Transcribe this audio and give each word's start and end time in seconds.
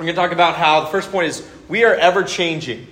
we're 0.00 0.06
going 0.06 0.16
to 0.16 0.22
talk 0.22 0.32
about 0.32 0.56
how 0.56 0.80
the 0.80 0.86
first 0.86 1.12
point 1.12 1.26
is 1.26 1.46
we 1.68 1.84
are 1.84 1.94
ever 1.94 2.22
changing. 2.22 2.86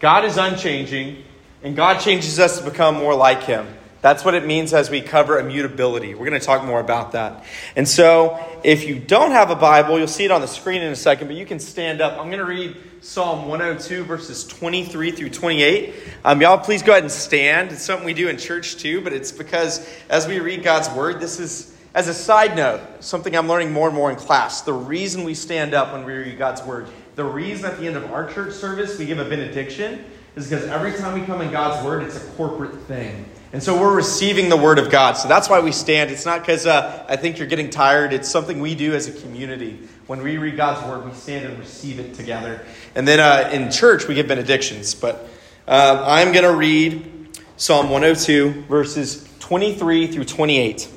God 0.00 0.24
is 0.24 0.38
unchanging, 0.38 1.22
and 1.62 1.76
God 1.76 2.00
changes 2.00 2.40
us 2.40 2.58
to 2.58 2.64
become 2.64 2.94
more 2.94 3.14
like 3.14 3.42
Him. 3.42 3.66
That's 4.00 4.24
what 4.24 4.32
it 4.32 4.46
means 4.46 4.72
as 4.72 4.88
we 4.88 5.02
cover 5.02 5.38
immutability. 5.38 6.14
We're 6.14 6.26
going 6.26 6.40
to 6.40 6.46
talk 6.46 6.64
more 6.64 6.80
about 6.80 7.12
that. 7.12 7.44
And 7.76 7.86
so, 7.86 8.42
if 8.64 8.88
you 8.88 8.98
don't 8.98 9.32
have 9.32 9.50
a 9.50 9.56
Bible, 9.56 9.98
you'll 9.98 10.06
see 10.06 10.24
it 10.24 10.30
on 10.30 10.40
the 10.40 10.46
screen 10.46 10.80
in 10.80 10.90
a 10.90 10.96
second, 10.96 11.26
but 11.26 11.36
you 11.36 11.44
can 11.44 11.60
stand 11.60 12.00
up. 12.00 12.12
I'm 12.12 12.28
going 12.28 12.38
to 12.38 12.46
read 12.46 12.78
Psalm 13.02 13.46
102, 13.46 14.04
verses 14.04 14.46
23 14.46 15.10
through 15.10 15.28
28. 15.28 15.94
Um, 16.24 16.40
y'all, 16.40 16.56
please 16.56 16.82
go 16.82 16.92
ahead 16.92 17.02
and 17.02 17.12
stand. 17.12 17.72
It's 17.72 17.82
something 17.82 18.06
we 18.06 18.14
do 18.14 18.30
in 18.30 18.38
church 18.38 18.76
too, 18.76 19.02
but 19.02 19.12
it's 19.12 19.32
because 19.32 19.86
as 20.08 20.26
we 20.26 20.40
read 20.40 20.62
God's 20.62 20.88
Word, 20.96 21.20
this 21.20 21.40
is, 21.40 21.76
as 21.98 22.06
a 22.06 22.14
side 22.14 22.54
note, 22.54 22.80
something 23.00 23.36
I'm 23.36 23.48
learning 23.48 23.72
more 23.72 23.88
and 23.88 23.96
more 23.96 24.08
in 24.08 24.14
class. 24.14 24.60
The 24.60 24.72
reason 24.72 25.24
we 25.24 25.34
stand 25.34 25.74
up 25.74 25.92
when 25.92 26.04
we 26.04 26.12
read 26.12 26.38
God's 26.38 26.62
Word, 26.62 26.86
the 27.16 27.24
reason 27.24 27.64
at 27.68 27.76
the 27.76 27.88
end 27.88 27.96
of 27.96 28.12
our 28.12 28.32
church 28.32 28.54
service 28.54 28.96
we 29.00 29.04
give 29.04 29.18
a 29.18 29.24
benediction 29.24 30.04
is 30.36 30.48
because 30.48 30.64
every 30.66 30.92
time 30.92 31.18
we 31.18 31.26
come 31.26 31.40
in 31.40 31.50
God's 31.50 31.84
Word, 31.84 32.04
it's 32.04 32.16
a 32.16 32.24
corporate 32.36 32.82
thing. 32.82 33.28
And 33.52 33.60
so 33.60 33.76
we're 33.80 33.96
receiving 33.96 34.48
the 34.48 34.56
Word 34.56 34.78
of 34.78 34.92
God. 34.92 35.14
So 35.14 35.26
that's 35.26 35.50
why 35.50 35.58
we 35.58 35.72
stand. 35.72 36.12
It's 36.12 36.24
not 36.24 36.42
because 36.42 36.66
uh, 36.66 37.04
I 37.08 37.16
think 37.16 37.36
you're 37.36 37.48
getting 37.48 37.68
tired. 37.68 38.12
It's 38.12 38.30
something 38.30 38.60
we 38.60 38.76
do 38.76 38.94
as 38.94 39.08
a 39.08 39.20
community. 39.20 39.80
When 40.06 40.22
we 40.22 40.38
read 40.38 40.56
God's 40.56 40.86
Word, 40.88 41.04
we 41.04 41.12
stand 41.14 41.46
and 41.46 41.58
receive 41.58 41.98
it 41.98 42.14
together. 42.14 42.64
And 42.94 43.08
then 43.08 43.18
uh, 43.18 43.50
in 43.52 43.72
church, 43.72 44.06
we 44.06 44.14
give 44.14 44.28
benedictions. 44.28 44.94
But 44.94 45.28
uh, 45.66 46.04
I'm 46.06 46.30
going 46.30 46.44
to 46.44 46.54
read 46.54 47.40
Psalm 47.56 47.90
102, 47.90 48.66
verses 48.68 49.28
23 49.40 50.06
through 50.06 50.26
28. 50.26 50.92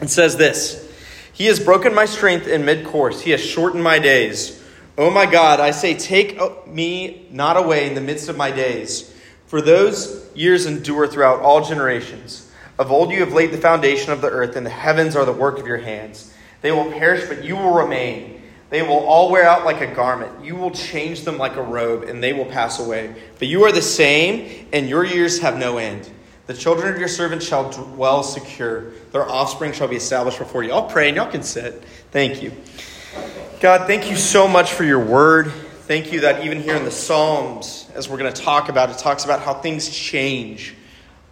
It 0.00 0.10
says 0.10 0.36
this 0.36 0.88
He 1.32 1.46
has 1.46 1.60
broken 1.60 1.94
my 1.94 2.04
strength 2.04 2.46
in 2.46 2.64
mid 2.64 2.86
course, 2.86 3.20
He 3.20 3.30
has 3.30 3.44
shortened 3.44 3.82
my 3.84 3.98
days. 3.98 4.56
Oh 4.98 5.10
my 5.10 5.24
God, 5.24 5.60
I 5.60 5.70
say, 5.70 5.94
take 5.94 6.38
me 6.66 7.26
not 7.30 7.56
away 7.56 7.86
in 7.86 7.94
the 7.94 8.00
midst 8.02 8.28
of 8.28 8.36
my 8.36 8.50
days. 8.50 9.14
For 9.46 9.62
those 9.62 10.28
years 10.34 10.66
endure 10.66 11.06
throughout 11.06 11.40
all 11.40 11.64
generations. 11.64 12.50
Of 12.78 12.90
old 12.90 13.10
you 13.10 13.20
have 13.20 13.32
laid 13.32 13.50
the 13.50 13.58
foundation 13.58 14.12
of 14.12 14.20
the 14.20 14.28
earth, 14.28 14.56
and 14.56 14.64
the 14.64 14.70
heavens 14.70 15.16
are 15.16 15.24
the 15.24 15.32
work 15.32 15.58
of 15.58 15.66
your 15.66 15.78
hands. 15.78 16.32
They 16.62 16.72
will 16.72 16.90
perish, 16.92 17.28
but 17.28 17.44
you 17.44 17.56
will 17.56 17.74
remain. 17.74 18.42
They 18.70 18.82
will 18.82 19.00
all 19.00 19.30
wear 19.30 19.44
out 19.44 19.64
like 19.64 19.80
a 19.80 19.92
garment. 19.92 20.44
You 20.44 20.56
will 20.56 20.70
change 20.70 21.22
them 21.22 21.36
like 21.36 21.56
a 21.56 21.62
robe, 21.62 22.04
and 22.04 22.22
they 22.22 22.32
will 22.32 22.46
pass 22.46 22.78
away. 22.78 23.14
But 23.38 23.48
you 23.48 23.64
are 23.64 23.72
the 23.72 23.82
same, 23.82 24.68
and 24.72 24.88
your 24.88 25.04
years 25.04 25.40
have 25.40 25.58
no 25.58 25.78
end. 25.78 26.08
The 26.50 26.56
children 26.56 26.92
of 26.92 26.98
your 26.98 27.06
servants 27.06 27.46
shall 27.46 27.70
dwell 27.70 28.24
secure. 28.24 28.90
Their 29.12 29.24
offspring 29.24 29.70
shall 29.70 29.86
be 29.86 29.94
established 29.94 30.40
before 30.40 30.64
you. 30.64 30.72
I'll 30.72 30.88
pray, 30.88 31.06
and 31.06 31.16
y'all 31.16 31.30
can 31.30 31.44
sit. 31.44 31.84
Thank 32.10 32.42
you. 32.42 32.50
God, 33.60 33.86
thank 33.86 34.10
you 34.10 34.16
so 34.16 34.48
much 34.48 34.72
for 34.72 34.82
your 34.82 34.98
word. 34.98 35.52
Thank 35.52 36.12
you 36.12 36.22
that 36.22 36.44
even 36.44 36.60
here 36.60 36.74
in 36.74 36.84
the 36.84 36.90
Psalms, 36.90 37.88
as 37.94 38.08
we're 38.08 38.18
going 38.18 38.34
to 38.34 38.42
talk 38.42 38.68
about, 38.68 38.90
it 38.90 38.98
talks 38.98 39.24
about 39.24 39.42
how 39.42 39.54
things 39.54 39.90
change. 39.90 40.74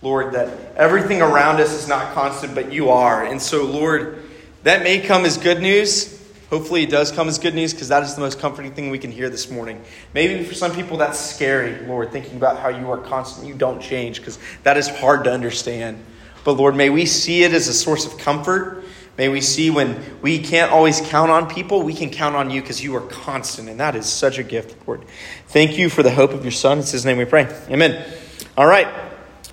Lord, 0.03 0.35
that 0.35 0.57
everything 0.77 1.21
around 1.21 1.61
us 1.61 1.73
is 1.73 1.89
not 1.89 2.15
constant, 2.15 2.55
but 2.55 2.73
you 2.73 2.91
are. 2.91 3.25
And 3.25 3.43
so, 3.43 3.65
Lord, 3.65 4.23
that 4.63 4.85
may 4.85 5.01
come 5.01 5.25
as 5.25 5.37
good 5.37 5.61
news. 5.61 6.18
Hopefully, 6.51 6.83
it 6.83 6.91
does 6.91 7.13
come 7.13 7.29
as 7.29 7.39
good 7.39 7.55
news 7.55 7.75
because 7.75 7.89
that 7.89 8.03
is 8.03 8.15
the 8.15 8.21
most 8.21 8.39
comforting 8.39 8.73
thing 8.73 8.91
we 8.91 8.99
can 8.99 9.11
hear 9.11 9.29
this 9.29 9.51
morning. 9.51 9.83
Maybe 10.15 10.43
for 10.45 10.55
some 10.55 10.73
people, 10.73 10.97
that's 10.97 11.19
scary, 11.19 11.87
Lord, 11.87 12.11
thinking 12.11 12.37
about 12.37 12.59
how 12.59 12.69
you 12.69 12.91
are 12.91 12.99
constant, 12.99 13.47
you 13.47 13.55
don't 13.55 13.81
change, 13.81 14.21
because 14.21 14.39
that 14.63 14.77
is 14.77 14.89
hard 14.89 15.25
to 15.25 15.33
understand. 15.33 16.03
But, 16.45 16.53
Lord, 16.53 16.75
may 16.75 16.89
we 16.89 17.05
see 17.05 17.43
it 17.43 17.53
as 17.53 17.69
a 17.69 17.75
source 17.75 18.07
of 18.07 18.17
comfort 18.17 18.85
May 19.19 19.29
we 19.29 19.41
see 19.41 19.69
when 19.69 20.01
we 20.23 20.39
can't 20.39 20.71
always 20.71 21.01
count 21.01 21.33
on 21.33 21.51
people, 21.51 21.83
we 21.83 21.93
can 21.93 22.09
count 22.09 22.37
on 22.37 22.51
you 22.51 22.61
because 22.61 22.85
you 22.85 22.95
are 22.95 23.01
constant, 23.01 23.69
and 23.69 23.81
that 23.81 23.97
is 23.97 24.07
such 24.07 24.39
a 24.39 24.45
gift, 24.45 24.77
Lord. 24.87 25.05
Thank 25.49 25.77
you 25.77 25.91
for 25.91 26.05
the 26.05 26.13
hope 26.13 26.31
of 26.31 26.45
your 26.45 26.53
Son. 26.53 26.79
It's 26.79 26.93
His 26.93 27.05
name 27.05 27.19
we 27.19 27.25
pray. 27.25 27.49
Amen. 27.69 28.07
All 28.57 28.67
right. 28.67 28.87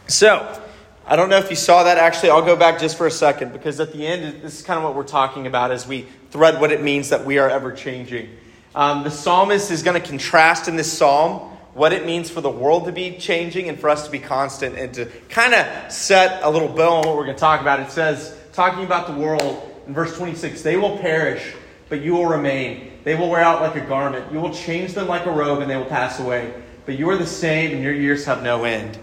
So, 0.08 0.64
I 1.08 1.16
don't 1.16 1.30
know 1.30 1.38
if 1.38 1.52
you 1.52 1.56
saw 1.56 1.84
that. 1.84 2.00
Actually, 2.00 2.32
I'll 2.32 2.42
go 2.42 2.56
back 2.56 2.80
just 2.80 2.98
for 2.98 3.06
a 3.06 3.12
second 3.12 3.54
because 3.54 3.80
at 3.80 3.94
the 3.94 4.08
end, 4.08 4.42
this 4.42 4.60
is 4.60 4.66
kind 4.66 4.80
of 4.80 4.84
what 4.84 4.96
we're 4.96 5.04
talking 5.04 5.46
about 5.46 5.70
as 5.70 5.88
we 5.88 6.08
thread 6.32 6.60
what 6.60 6.72
it 6.72 6.82
means 6.82 7.10
that 7.10 7.24
we 7.24 7.38
are 7.38 7.48
ever 7.48 7.72
changing. 7.72 8.28
Um, 8.74 9.04
the 9.04 9.12
psalmist 9.12 9.70
is 9.70 9.84
going 9.84 10.02
to 10.02 10.06
contrast 10.06 10.68
in 10.68 10.78
this 10.78 10.92
psalm 10.92 11.52
what 11.76 11.94
it 11.94 12.08
means 12.08 12.32
for 12.32 12.42
the 12.42 12.50
world 12.50 12.86
to 12.86 12.92
be 12.92 13.18
changing 13.18 13.70
and 13.70 13.80
for 13.80 13.90
us 13.90 14.06
to 14.06 14.12
be 14.12 14.18
constant 14.18 14.80
and 14.80 14.96
to 14.96 15.06
kind 15.30 15.54
of 15.54 15.92
set 15.92 16.42
a 16.42 16.50
little 16.50 16.70
bow 16.70 16.96
on 16.96 17.06
what 17.06 17.16
we're 17.16 17.26
going 17.26 17.36
to 17.36 17.40
talk 17.40 17.62
about. 17.62 17.80
It 17.80 17.92
says, 17.92 18.36
talking 18.52 18.84
about 18.84 19.06
the 19.06 19.14
world 19.14 19.84
in 19.86 19.94
verse 19.94 20.18
26 20.18 20.64
they 20.64 20.76
will 20.76 20.98
perish, 20.98 21.54
but 21.88 22.02
you 22.02 22.14
will 22.14 22.26
remain. 22.26 22.94
They 23.04 23.14
will 23.14 23.30
wear 23.30 23.42
out 23.42 23.62
like 23.62 23.76
a 23.76 23.86
garment. 23.86 24.32
You 24.32 24.40
will 24.40 24.54
change 24.54 24.94
them 24.94 25.08
like 25.08 25.28
a 25.28 25.32
robe, 25.32 25.62
and 25.62 25.70
they 25.70 25.78
will 25.78 25.86
pass 25.86 26.20
away. 26.20 26.52
But 26.88 26.98
you 26.98 27.08
are 27.12 27.18
the 27.18 27.28
same, 27.28 27.74
and 27.74 27.84
your 27.84 27.94
years 27.94 28.26
have 28.26 28.42
no 28.42 28.64
end. 28.64 28.98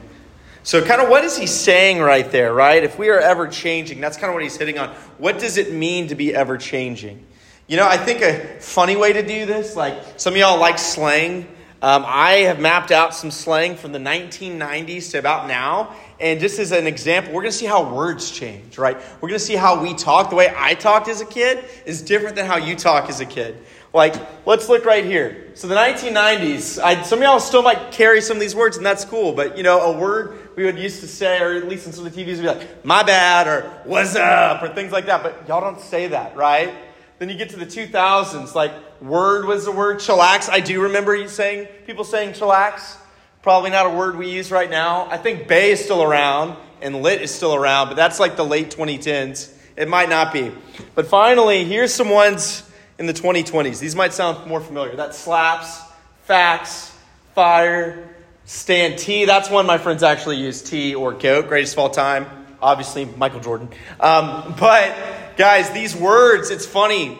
So, 0.64 0.84
kind 0.84 1.00
of 1.00 1.08
what 1.08 1.24
is 1.24 1.36
he 1.36 1.48
saying 1.48 1.98
right 2.00 2.30
there, 2.30 2.54
right? 2.54 2.84
If 2.84 2.96
we 2.96 3.08
are 3.08 3.18
ever 3.18 3.48
changing, 3.48 4.00
that's 4.00 4.16
kind 4.16 4.28
of 4.28 4.34
what 4.34 4.44
he's 4.44 4.56
hitting 4.56 4.78
on. 4.78 4.90
What 5.18 5.40
does 5.40 5.56
it 5.56 5.72
mean 5.72 6.06
to 6.08 6.14
be 6.14 6.34
ever 6.34 6.56
changing? 6.56 7.26
You 7.66 7.76
know, 7.76 7.86
I 7.86 7.96
think 7.96 8.22
a 8.22 8.60
funny 8.60 8.94
way 8.94 9.12
to 9.12 9.26
do 9.26 9.44
this, 9.44 9.74
like 9.74 10.00
some 10.18 10.34
of 10.34 10.38
y'all 10.38 10.60
like 10.60 10.78
slang. 10.78 11.48
Um, 11.82 12.04
I 12.06 12.42
have 12.42 12.60
mapped 12.60 12.92
out 12.92 13.12
some 13.12 13.32
slang 13.32 13.74
from 13.74 13.90
the 13.90 13.98
1990s 13.98 15.10
to 15.10 15.18
about 15.18 15.48
now. 15.48 15.96
And 16.20 16.38
just 16.38 16.60
as 16.60 16.70
an 16.70 16.86
example, 16.86 17.32
we're 17.32 17.42
going 17.42 17.50
to 17.50 17.58
see 17.58 17.66
how 17.66 17.92
words 17.92 18.30
change, 18.30 18.78
right? 18.78 18.96
We're 19.20 19.28
going 19.28 19.40
to 19.40 19.44
see 19.44 19.56
how 19.56 19.82
we 19.82 19.94
talk. 19.94 20.30
The 20.30 20.36
way 20.36 20.52
I 20.56 20.74
talked 20.74 21.08
as 21.08 21.20
a 21.20 21.26
kid 21.26 21.64
is 21.84 22.00
different 22.00 22.36
than 22.36 22.46
how 22.46 22.56
you 22.56 22.76
talk 22.76 23.08
as 23.08 23.18
a 23.18 23.26
kid. 23.26 23.58
Like, 23.94 24.14
let's 24.46 24.68
look 24.68 24.86
right 24.86 25.04
here. 25.04 25.50
So, 25.54 25.68
the 25.68 25.74
1990s, 25.74 26.82
I, 26.82 27.02
some 27.02 27.18
of 27.18 27.24
y'all 27.24 27.40
still 27.40 27.62
might 27.62 27.92
carry 27.92 28.22
some 28.22 28.38
of 28.38 28.40
these 28.40 28.54
words, 28.54 28.78
and 28.78 28.86
that's 28.86 29.04
cool. 29.04 29.32
But, 29.32 29.58
you 29.58 29.62
know, 29.62 29.80
a 29.80 29.98
word 29.98 30.56
we 30.56 30.64
would 30.64 30.78
used 30.78 31.00
to 31.00 31.08
say, 31.08 31.40
or 31.40 31.54
at 31.54 31.68
least 31.68 31.86
in 31.86 31.92
some 31.92 32.06
of 32.06 32.14
the 32.14 32.24
TVs, 32.24 32.36
would 32.36 32.42
be 32.42 32.48
like, 32.48 32.84
my 32.84 33.02
bad, 33.02 33.46
or 33.46 33.70
what's 33.84 34.16
up, 34.16 34.62
or 34.62 34.68
things 34.68 34.92
like 34.92 35.06
that. 35.06 35.22
But 35.22 35.46
y'all 35.46 35.60
don't 35.60 35.80
say 35.80 36.08
that, 36.08 36.36
right? 36.36 36.72
Then 37.18 37.28
you 37.28 37.36
get 37.36 37.50
to 37.50 37.56
the 37.56 37.66
2000s, 37.66 38.54
like, 38.54 38.72
word 39.02 39.44
was 39.44 39.66
the 39.66 39.72
word 39.72 39.98
chillax. 39.98 40.48
I 40.48 40.60
do 40.60 40.82
remember 40.82 41.14
you 41.14 41.28
saying, 41.28 41.68
people 41.86 42.04
saying 42.04 42.32
chillax. 42.32 42.96
Probably 43.42 43.70
not 43.70 43.86
a 43.86 43.90
word 43.90 44.16
we 44.16 44.30
use 44.30 44.50
right 44.50 44.70
now. 44.70 45.08
I 45.10 45.18
think 45.18 45.48
bae 45.48 45.72
is 45.72 45.84
still 45.84 46.02
around 46.02 46.56
and 46.80 47.02
lit 47.02 47.20
is 47.20 47.32
still 47.32 47.54
around, 47.54 47.88
but 47.88 47.96
that's 47.96 48.18
like 48.20 48.36
the 48.36 48.44
late 48.44 48.70
2010s. 48.70 49.52
It 49.76 49.88
might 49.88 50.08
not 50.08 50.32
be. 50.32 50.52
But 50.94 51.06
finally, 51.06 51.64
here's 51.64 51.92
some 51.92 52.08
ones 52.08 52.62
in 53.02 53.06
the 53.06 53.12
2020s. 53.12 53.80
These 53.80 53.96
might 53.96 54.12
sound 54.12 54.46
more 54.46 54.60
familiar. 54.60 54.94
That 54.94 55.12
slaps, 55.12 55.80
facts, 56.22 56.96
fire, 57.34 58.08
stand 58.44 58.96
T. 58.96 59.24
That's 59.24 59.50
one 59.50 59.66
my 59.66 59.76
friends 59.76 60.04
actually 60.04 60.36
use 60.36 60.62
T 60.62 60.94
or 60.94 61.12
GOAT, 61.12 61.48
greatest 61.48 61.72
of 61.72 61.80
all 61.80 61.90
time. 61.90 62.26
Obviously, 62.62 63.04
Michael 63.04 63.40
Jordan. 63.40 63.70
Um, 63.98 64.54
but 64.56 64.96
guys, 65.36 65.68
these 65.72 65.96
words, 65.96 66.50
it's 66.50 66.64
funny. 66.64 67.18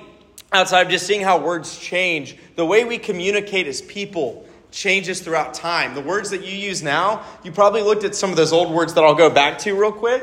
Outside 0.52 0.82
of 0.82 0.88
just 0.88 1.04
seeing 1.04 1.22
how 1.22 1.40
words 1.40 1.76
change, 1.76 2.36
the 2.54 2.64
way 2.64 2.84
we 2.84 2.98
communicate 2.98 3.66
as 3.66 3.82
people 3.82 4.46
changes 4.70 5.20
throughout 5.20 5.52
time. 5.52 5.96
The 5.96 6.00
words 6.00 6.30
that 6.30 6.44
you 6.44 6.56
use 6.56 6.80
now, 6.80 7.24
you 7.42 7.50
probably 7.50 7.82
looked 7.82 8.04
at 8.04 8.14
some 8.14 8.30
of 8.30 8.36
those 8.36 8.52
old 8.52 8.70
words 8.70 8.94
that 8.94 9.02
I'll 9.02 9.16
go 9.16 9.30
back 9.30 9.58
to 9.60 9.74
real 9.74 9.90
quick. 9.90 10.22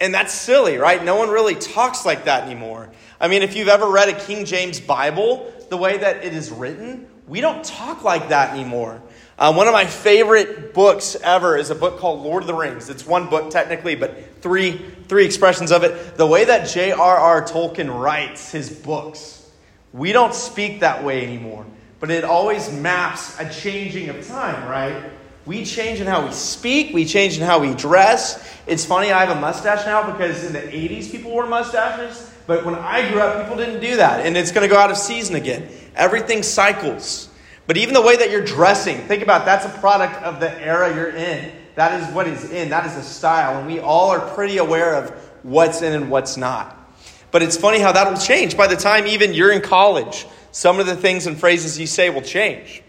And 0.00 0.14
that's 0.14 0.32
silly, 0.32 0.78
right? 0.78 1.04
No 1.04 1.16
one 1.16 1.28
really 1.28 1.56
talks 1.56 2.06
like 2.06 2.24
that 2.24 2.44
anymore. 2.44 2.88
I 3.20 3.28
mean, 3.28 3.42
if 3.42 3.56
you've 3.56 3.68
ever 3.68 3.88
read 3.88 4.08
a 4.08 4.18
King 4.18 4.44
James 4.44 4.80
Bible, 4.80 5.52
the 5.70 5.76
way 5.76 5.98
that 5.98 6.24
it 6.24 6.34
is 6.34 6.50
written, 6.50 7.08
we 7.26 7.40
don't 7.40 7.64
talk 7.64 8.04
like 8.04 8.28
that 8.28 8.54
anymore. 8.54 9.02
Uh, 9.38 9.52
one 9.52 9.68
of 9.68 9.72
my 9.72 9.86
favorite 9.86 10.74
books 10.74 11.16
ever 11.16 11.56
is 11.56 11.70
a 11.70 11.74
book 11.74 11.98
called 11.98 12.22
Lord 12.22 12.42
of 12.42 12.46
the 12.46 12.54
Rings. 12.54 12.88
It's 12.88 13.06
one 13.06 13.28
book 13.28 13.50
technically, 13.50 13.94
but 13.94 14.42
three 14.42 14.84
three 15.08 15.24
expressions 15.24 15.70
of 15.70 15.84
it. 15.84 16.16
The 16.16 16.26
way 16.26 16.44
that 16.44 16.68
J.R.R. 16.68 17.42
Tolkien 17.44 18.00
writes 18.00 18.52
his 18.52 18.70
books, 18.70 19.50
we 19.92 20.12
don't 20.12 20.34
speak 20.34 20.80
that 20.80 21.04
way 21.04 21.24
anymore 21.24 21.64
but 22.00 22.10
it 22.10 22.24
always 22.24 22.72
maps 22.72 23.38
a 23.40 23.48
changing 23.48 24.08
of 24.08 24.26
time, 24.26 24.68
right? 24.68 25.10
We 25.46 25.64
change 25.64 26.00
in 26.00 26.06
how 26.06 26.26
we 26.26 26.32
speak, 26.32 26.94
we 26.94 27.04
change 27.04 27.38
in 27.38 27.44
how 27.44 27.58
we 27.58 27.74
dress. 27.74 28.56
It's 28.66 28.84
funny, 28.84 29.10
I 29.10 29.24
have 29.24 29.36
a 29.36 29.40
mustache 29.40 29.86
now 29.86 30.10
because 30.10 30.44
in 30.44 30.52
the 30.52 30.60
80s 30.60 31.10
people 31.10 31.30
wore 31.30 31.46
mustaches, 31.46 32.30
but 32.48 32.64
when 32.64 32.74
I 32.74 33.10
grew 33.10 33.20
up, 33.20 33.42
people 33.42 33.58
didn't 33.58 33.80
do 33.80 33.96
that, 33.96 34.24
and 34.24 34.34
it's 34.34 34.52
going 34.52 34.66
to 34.66 34.74
go 34.74 34.80
out 34.80 34.90
of 34.90 34.96
season 34.96 35.36
again. 35.36 35.68
Everything 35.94 36.42
cycles. 36.42 37.28
But 37.66 37.76
even 37.76 37.92
the 37.92 38.00
way 38.00 38.16
that 38.16 38.30
you're 38.30 38.44
dressing, 38.44 38.96
think 39.06 39.22
about 39.22 39.44
that's 39.44 39.66
a 39.66 39.78
product 39.80 40.14
of 40.22 40.40
the 40.40 40.58
era 40.58 40.94
you're 40.94 41.10
in. 41.10 41.52
That 41.74 42.00
is 42.00 42.14
what 42.14 42.26
is 42.26 42.50
in, 42.50 42.70
that 42.70 42.86
is 42.86 42.96
a 42.96 43.02
style, 43.02 43.58
and 43.58 43.66
we 43.66 43.80
all 43.80 44.08
are 44.08 44.34
pretty 44.34 44.56
aware 44.56 44.94
of 44.94 45.10
what's 45.42 45.82
in 45.82 45.92
and 45.92 46.10
what's 46.10 46.38
not. 46.38 46.74
But 47.32 47.42
it's 47.42 47.58
funny 47.58 47.80
how 47.80 47.92
that 47.92 48.10
will 48.10 48.18
change 48.18 48.56
by 48.56 48.66
the 48.66 48.76
time 48.76 49.06
even 49.06 49.34
you're 49.34 49.52
in 49.52 49.60
college 49.60 50.26
some 50.50 50.80
of 50.80 50.86
the 50.86 50.96
things 50.96 51.26
and 51.26 51.38
phrases 51.38 51.78
you 51.78 51.86
say 51.86 52.08
will 52.08 52.22
change. 52.22 52.82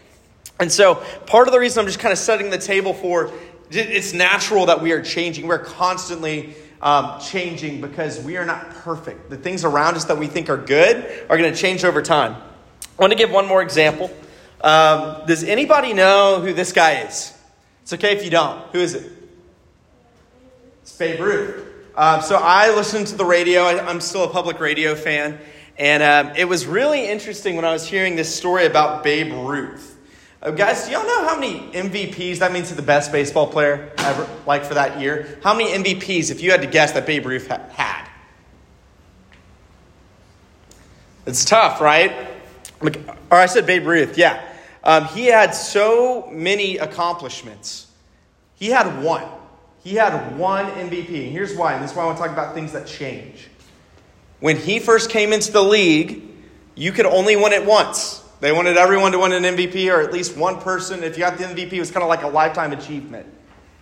And 0.58 0.72
so, 0.72 1.04
part 1.26 1.48
of 1.48 1.52
the 1.52 1.60
reason 1.60 1.80
I'm 1.80 1.86
just 1.86 2.00
kind 2.00 2.12
of 2.12 2.18
setting 2.18 2.48
the 2.48 2.56
table 2.56 2.94
for 2.94 3.30
it's 3.70 4.14
natural 4.14 4.66
that 4.66 4.80
we 4.80 4.92
are 4.92 5.02
changing. 5.02 5.46
We're 5.46 5.58
constantly 5.58 6.54
um, 6.82 7.20
changing 7.20 7.80
because 7.80 8.20
we 8.20 8.36
are 8.36 8.44
not 8.44 8.70
perfect. 8.70 9.30
The 9.30 9.36
things 9.36 9.64
around 9.64 9.96
us 9.96 10.04
that 10.06 10.18
we 10.18 10.26
think 10.26 10.48
are 10.48 10.56
good 10.56 11.26
are 11.28 11.36
going 11.36 11.52
to 11.52 11.58
change 11.58 11.84
over 11.84 12.02
time. 12.02 12.34
I 12.34 13.02
want 13.02 13.12
to 13.12 13.18
give 13.18 13.30
one 13.30 13.46
more 13.46 13.62
example. 13.62 14.10
Um, 14.60 15.26
does 15.26 15.42
anybody 15.44 15.92
know 15.92 16.40
who 16.40 16.52
this 16.52 16.72
guy 16.72 17.02
is? 17.02 17.32
It's 17.82 17.92
okay 17.94 18.16
if 18.16 18.24
you 18.24 18.30
don't. 18.30 18.60
Who 18.72 18.78
is 18.78 18.94
it? 18.94 19.10
It's 20.82 20.96
Babe 20.96 21.20
Ruth. 21.20 21.66
Um, 21.96 22.22
so 22.22 22.36
I 22.36 22.74
listen 22.74 23.04
to 23.06 23.16
the 23.16 23.24
radio. 23.24 23.62
I, 23.62 23.90
am 23.90 24.00
still 24.00 24.24
a 24.24 24.28
public 24.28 24.60
radio 24.60 24.94
fan. 24.94 25.38
And 25.78 26.02
um, 26.02 26.36
it 26.36 26.44
was 26.44 26.66
really 26.66 27.08
interesting 27.08 27.56
when 27.56 27.64
I 27.64 27.72
was 27.72 27.86
hearing 27.86 28.16
this 28.16 28.34
story 28.34 28.66
about 28.66 29.02
Babe 29.02 29.32
Ruth. 29.32 29.98
Uh, 30.42 30.50
guys, 30.50 30.86
do 30.86 30.92
y'all 30.92 31.06
know 31.06 31.28
how 31.28 31.38
many 31.38 31.60
MVPs 31.72 32.38
that 32.38 32.50
means 32.50 32.68
to 32.68 32.74
the 32.74 32.80
best 32.80 33.12
baseball 33.12 33.46
player 33.46 33.92
ever, 33.98 34.26
like 34.46 34.64
for 34.64 34.72
that 34.72 34.98
year? 34.98 35.38
How 35.42 35.54
many 35.54 35.70
MVPs, 35.70 36.30
if 36.30 36.40
you 36.40 36.50
had 36.50 36.62
to 36.62 36.66
guess, 36.66 36.92
that 36.92 37.04
Babe 37.04 37.26
Ruth 37.26 37.48
ha- 37.48 37.60
had? 37.72 38.08
It's 41.26 41.44
tough, 41.44 41.82
right? 41.82 42.26
Like, 42.80 42.98
Or 43.30 43.36
I 43.36 43.44
said 43.44 43.66
Babe 43.66 43.86
Ruth, 43.86 44.16
yeah. 44.16 44.42
Um, 44.82 45.04
he 45.06 45.26
had 45.26 45.50
so 45.50 46.30
many 46.32 46.78
accomplishments. 46.78 47.88
He 48.54 48.68
had 48.68 49.02
one. 49.02 49.28
He 49.84 49.94
had 49.94 50.38
one 50.38 50.64
MVP. 50.66 51.24
And 51.24 51.32
here's 51.32 51.54
why. 51.54 51.74
And 51.74 51.84
this 51.84 51.90
is 51.90 51.96
why 51.96 52.04
I 52.04 52.06
want 52.06 52.16
to 52.16 52.22
talk 52.24 52.32
about 52.32 52.54
things 52.54 52.72
that 52.72 52.86
change. 52.86 53.48
When 54.40 54.56
he 54.56 54.78
first 54.78 55.10
came 55.10 55.34
into 55.34 55.52
the 55.52 55.62
league, 55.62 56.22
you 56.74 56.92
could 56.92 57.04
only 57.04 57.36
win 57.36 57.52
it 57.52 57.66
once. 57.66 58.19
They 58.40 58.52
wanted 58.52 58.78
everyone 58.78 59.12
to 59.12 59.18
win 59.18 59.32
an 59.32 59.42
MVP, 59.42 59.92
or 59.94 60.00
at 60.00 60.12
least 60.12 60.36
one 60.36 60.60
person. 60.60 61.04
If 61.04 61.16
you 61.16 61.24
got 61.24 61.36
the 61.36 61.44
MVP, 61.44 61.74
it 61.74 61.80
was 61.80 61.90
kind 61.90 62.02
of 62.02 62.08
like 62.08 62.22
a 62.22 62.28
lifetime 62.28 62.72
achievement. 62.72 63.26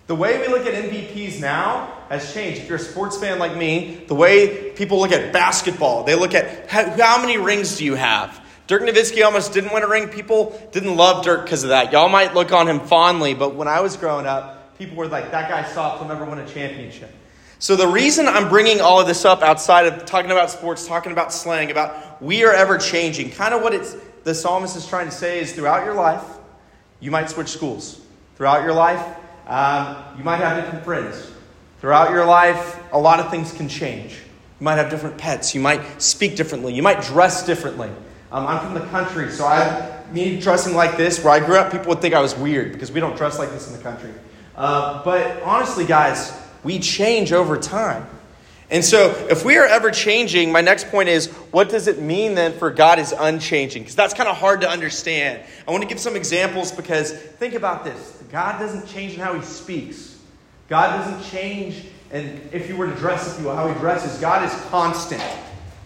The 0.08 0.16
way 0.16 0.40
we 0.40 0.48
look 0.48 0.66
at 0.66 0.72
MVPs 0.72 1.40
now 1.40 1.92
has 2.08 2.32
changed. 2.32 2.62
If 2.62 2.68
you're 2.68 2.78
a 2.78 2.80
sports 2.80 3.18
fan 3.18 3.38
like 3.38 3.56
me, 3.56 4.04
the 4.08 4.14
way 4.14 4.70
people 4.72 4.98
look 4.98 5.12
at 5.12 5.32
basketball, 5.32 6.02
they 6.02 6.14
look 6.14 6.34
at 6.34 6.68
how, 6.68 7.20
many 7.20 7.36
rings 7.36 7.76
do 7.76 7.84
you 7.84 7.94
have? 7.94 8.44
Dirk 8.66 8.82
Nowitzki 8.82 9.24
almost 9.24 9.52
didn't 9.52 9.72
win 9.72 9.82
a 9.82 9.88
ring. 9.88 10.08
People 10.08 10.58
didn't 10.72 10.96
love 10.96 11.24
Dirk 11.24 11.44
because 11.44 11.62
of 11.62 11.68
that. 11.68 11.92
Y'all 11.92 12.08
might 12.08 12.34
look 12.34 12.52
on 12.52 12.66
him 12.68 12.80
fondly, 12.80 13.34
but 13.34 13.54
when 13.54 13.68
I 13.68 13.80
was 13.80 13.96
growing 13.96 14.26
up, 14.26 14.76
people 14.78 14.96
were 14.96 15.08
like, 15.08 15.30
that 15.30 15.48
guy 15.48 15.62
soft 15.72 15.98
he'll 15.98 16.08
never 16.08 16.24
win 16.24 16.38
a 16.38 16.48
championship. 16.48 17.14
So 17.60 17.76
the 17.76 17.88
reason 17.88 18.28
I'm 18.28 18.48
bringing 18.48 18.80
all 18.80 19.00
of 19.00 19.06
this 19.06 19.24
up 19.24 19.42
outside 19.42 19.86
of 19.86 20.04
talking 20.04 20.30
about 20.30 20.50
sports, 20.50 20.86
talking 20.86 21.12
about 21.12 21.32
slang, 21.32 21.70
about 21.70 22.22
we 22.22 22.44
are 22.44 22.52
ever 22.52 22.78
changing, 22.78 23.30
kind 23.30 23.52
of 23.52 23.62
what 23.62 23.74
it's, 23.74 23.96
the 24.28 24.34
psalmist 24.34 24.76
is 24.76 24.86
trying 24.86 25.06
to 25.06 25.10
say 25.10 25.40
is 25.40 25.54
throughout 25.54 25.86
your 25.86 25.94
life, 25.94 26.22
you 27.00 27.10
might 27.10 27.30
switch 27.30 27.48
schools. 27.48 27.98
Throughout 28.36 28.62
your 28.62 28.74
life, 28.74 29.02
um, 29.46 29.96
you 30.18 30.22
might 30.22 30.36
have 30.36 30.62
different 30.62 30.84
friends. 30.84 31.30
Throughout 31.80 32.10
your 32.10 32.26
life, 32.26 32.78
a 32.92 32.98
lot 32.98 33.20
of 33.20 33.30
things 33.30 33.54
can 33.54 33.70
change. 33.70 34.12
You 34.12 34.64
might 34.64 34.74
have 34.74 34.90
different 34.90 35.16
pets. 35.16 35.54
You 35.54 35.62
might 35.62 36.02
speak 36.02 36.36
differently. 36.36 36.74
You 36.74 36.82
might 36.82 37.00
dress 37.00 37.46
differently. 37.46 37.88
Um, 38.30 38.46
I'm 38.46 38.60
from 38.60 38.74
the 38.74 38.86
country, 38.90 39.30
so 39.30 39.46
I, 39.46 39.98
me 40.12 40.38
dressing 40.38 40.74
like 40.74 40.98
this, 40.98 41.24
where 41.24 41.32
I 41.32 41.40
grew 41.40 41.56
up, 41.56 41.72
people 41.72 41.88
would 41.88 42.02
think 42.02 42.12
I 42.12 42.20
was 42.20 42.36
weird 42.36 42.72
because 42.72 42.92
we 42.92 43.00
don't 43.00 43.16
dress 43.16 43.38
like 43.38 43.48
this 43.48 43.66
in 43.70 43.78
the 43.78 43.82
country. 43.82 44.12
Uh, 44.54 45.02
but 45.04 45.42
honestly, 45.42 45.86
guys, 45.86 46.38
we 46.62 46.80
change 46.80 47.32
over 47.32 47.56
time. 47.56 48.06
And 48.70 48.84
so, 48.84 49.10
if 49.30 49.44
we 49.44 49.56
are 49.56 49.64
ever 49.64 49.90
changing, 49.90 50.52
my 50.52 50.60
next 50.60 50.88
point 50.88 51.08
is 51.08 51.28
what 51.50 51.70
does 51.70 51.88
it 51.88 52.02
mean 52.02 52.34
then 52.34 52.52
for 52.52 52.70
God 52.70 52.98
is 52.98 53.14
unchanging? 53.18 53.82
Because 53.82 53.96
that's 53.96 54.12
kind 54.12 54.28
of 54.28 54.36
hard 54.36 54.60
to 54.60 54.68
understand. 54.68 55.42
I 55.66 55.70
want 55.70 55.82
to 55.82 55.88
give 55.88 55.98
some 55.98 56.16
examples 56.16 56.70
because 56.70 57.12
think 57.12 57.54
about 57.54 57.84
this 57.84 58.22
God 58.30 58.58
doesn't 58.58 58.86
change 58.86 59.14
in 59.14 59.20
how 59.20 59.34
he 59.34 59.42
speaks, 59.42 60.18
God 60.68 60.98
doesn't 60.98 61.30
change 61.30 61.84
and 62.10 62.40
if 62.52 62.68
you 62.68 62.76
were 62.76 62.86
to 62.86 62.94
dress, 62.94 63.36
if 63.36 63.42
you 63.42 63.50
how 63.50 63.68
he 63.68 63.78
dresses. 63.80 64.18
God 64.20 64.44
is 64.44 64.54
constant. 64.70 65.22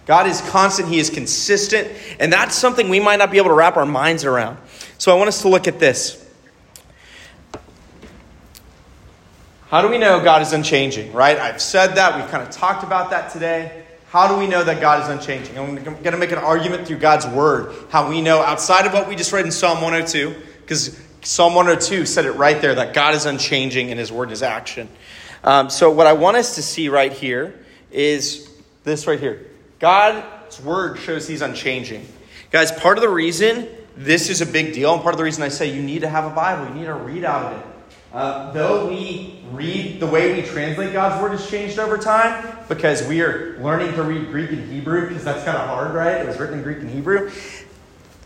God 0.06 0.26
is 0.26 0.40
constant, 0.43 0.88
He 0.88 0.99
is 0.99 1.11
consistent, 1.11 1.88
and 2.19 2.32
that's 2.32 2.56
something 2.56 2.88
we 2.88 2.99
might 2.99 3.17
not 3.17 3.31
be 3.31 3.38
able 3.38 3.50
to 3.50 3.55
wrap 3.55 3.76
our 3.76 3.87
minds 3.87 4.25
around. 4.25 4.58
So 4.99 5.14
I 5.14 5.14
want 5.17 5.29
us 5.29 5.43
to 5.43 5.49
look 5.49 5.69
at 5.69 5.79
this. 5.79 6.22
How 9.73 9.81
do 9.81 9.89
we 9.89 9.97
know 9.97 10.23
God 10.23 10.43
is 10.43 10.53
unchanging, 10.53 11.15
right? 11.15 11.39
I've 11.39 11.63
said 11.63 11.95
that, 11.95 12.15
we've 12.15 12.31
kind 12.31 12.43
of 12.43 12.51
talked 12.51 12.85
about 12.85 13.09
that 13.09 13.33
today. 13.33 13.85
How 14.11 14.29
do 14.29 14.37
we 14.37 14.47
know 14.47 14.63
that 14.63 14.83
God 14.83 15.03
is 15.03 15.09
unchanging? 15.09 15.59
I'm 15.59 15.83
going 15.83 16.05
to 16.05 16.19
make 16.19 16.31
an 16.31 16.37
argument 16.37 16.87
through 16.87 16.99
God's 16.99 17.27
word, 17.27 17.75
how 17.89 18.11
we 18.11 18.21
know 18.21 18.43
outside 18.43 18.85
of 18.85 18.93
what 18.93 19.09
we 19.09 19.17
just 19.17 19.33
read 19.33 19.47
in 19.47 19.51
Psalm 19.51 19.81
102, 19.81 20.35
because 20.61 21.01
Psalm 21.23 21.55
102 21.55 22.05
said 22.05 22.27
it 22.27 22.33
right 22.33 22.61
there 22.61 22.75
that 22.75 22.93
God 22.93 23.15
is 23.15 23.25
unchanging 23.25 23.89
in 23.89 23.97
His 23.97 24.13
word 24.13 24.25
and 24.25 24.33
His 24.33 24.43
action. 24.43 24.91
Um, 25.43 25.71
so, 25.71 25.91
what 25.91 26.07
I 26.07 26.13
want 26.13 26.37
us 26.37 26.57
to 26.57 26.63
see 26.63 26.91
right 26.91 27.11
here 27.11 27.59
is 27.91 28.51
this 28.85 29.07
right 29.07 29.19
here 29.19 29.47
God's 29.79 30.61
word 30.61 30.99
shows 30.99 31.27
he's 31.27 31.41
unchanging. 31.41 32.07
Guys, 32.51 32.71
part 32.73 32.99
of 32.99 33.03
the 33.03 33.09
reason 33.09 33.67
this 33.97 34.29
is 34.29 34.43
a 34.43 34.47
big 34.47 34.75
deal, 34.75 34.93
and 34.93 35.03
part 35.03 35.15
of 35.15 35.19
the 35.19 35.25
reason 35.25 35.43
I 35.43 35.49
say 35.49 35.75
you 35.75 35.81
need 35.81 36.03
to 36.03 36.11
have 36.11 36.31
a 36.31 36.35
Bible, 36.35 36.69
you 36.69 36.75
need 36.75 36.85
to 36.85 36.95
read 36.95 37.25
out 37.25 37.55
of 37.55 37.59
it. 37.59 37.72
Uh, 38.12 38.53
though 38.53 38.88
we 38.88 39.41
read, 39.53 39.99
the 39.99 40.06
way 40.06 40.35
we 40.35 40.47
translate 40.47 40.93
God's 40.93 41.20
word 41.23 41.32
has 41.32 41.49
changed 41.49 41.79
over 41.79 41.97
time 41.97 42.59
because 42.69 43.06
we 43.06 43.23
are 43.23 43.56
learning 43.59 43.94
to 43.94 44.03
read 44.03 44.29
Greek 44.29 44.50
and 44.50 44.70
Hebrew 44.70 45.09
because 45.09 45.25
that's 45.25 45.44
kind 45.44 45.56
of 45.56 45.67
hard, 45.67 45.94
right? 45.94 46.17
It 46.17 46.26
was 46.26 46.38
written 46.38 46.59
in 46.59 46.62
Greek 46.62 46.79
and 46.79 46.91
Hebrew. 46.91 47.31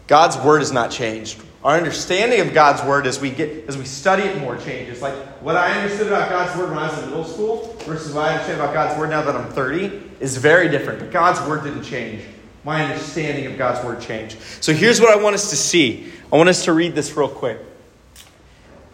God's 0.09 0.37
word 0.39 0.59
has 0.59 0.73
not 0.73 0.91
changed. 0.91 1.41
Our 1.63 1.77
understanding 1.77 2.41
of 2.41 2.53
God's 2.53 2.83
word 2.83 3.07
as 3.07 3.21
we 3.21 3.31
get 3.31 3.69
as 3.69 3.77
we 3.77 3.85
study 3.85 4.23
it 4.23 4.41
more 4.41 4.57
changes. 4.57 5.03
Like 5.03 5.15
what 5.41 5.57
I 5.57 5.73
understood 5.81 6.09
about 6.09 6.31
God's 6.31 6.57
word 6.59 6.71
when 6.71 6.79
I 6.79 6.89
was 6.89 7.03
in 7.03 7.11
middle 7.11 7.25
school 7.25 7.77
versus 7.81 8.13
what 8.13 8.25
I 8.25 8.33
understand 8.35 8.61
about 8.61 8.75
God's 8.75 8.99
word 8.99 9.11
now 9.11 9.23
that 9.23 9.35
I'm 9.35 9.51
30 9.51 10.01
is 10.21 10.37
very 10.37 10.69
different. 10.69 11.01
But 11.01 11.11
God's 11.11 11.41
word 11.49 11.65
didn't 11.65 11.83
change. 11.83 12.23
My 12.65 12.85
understanding 12.85 13.47
of 13.47 13.57
God's 13.57 13.85
word 13.85 14.01
changed. 14.01 14.39
So 14.61 14.73
here's 14.73 15.01
what 15.01 15.17
I 15.17 15.21
want 15.21 15.35
us 15.35 15.51
to 15.51 15.57
see. 15.57 16.13
I 16.33 16.37
want 16.37 16.49
us 16.49 16.65
to 16.65 16.73
read 16.73 16.95
this 16.95 17.17
real 17.17 17.29
quick. 17.29 17.59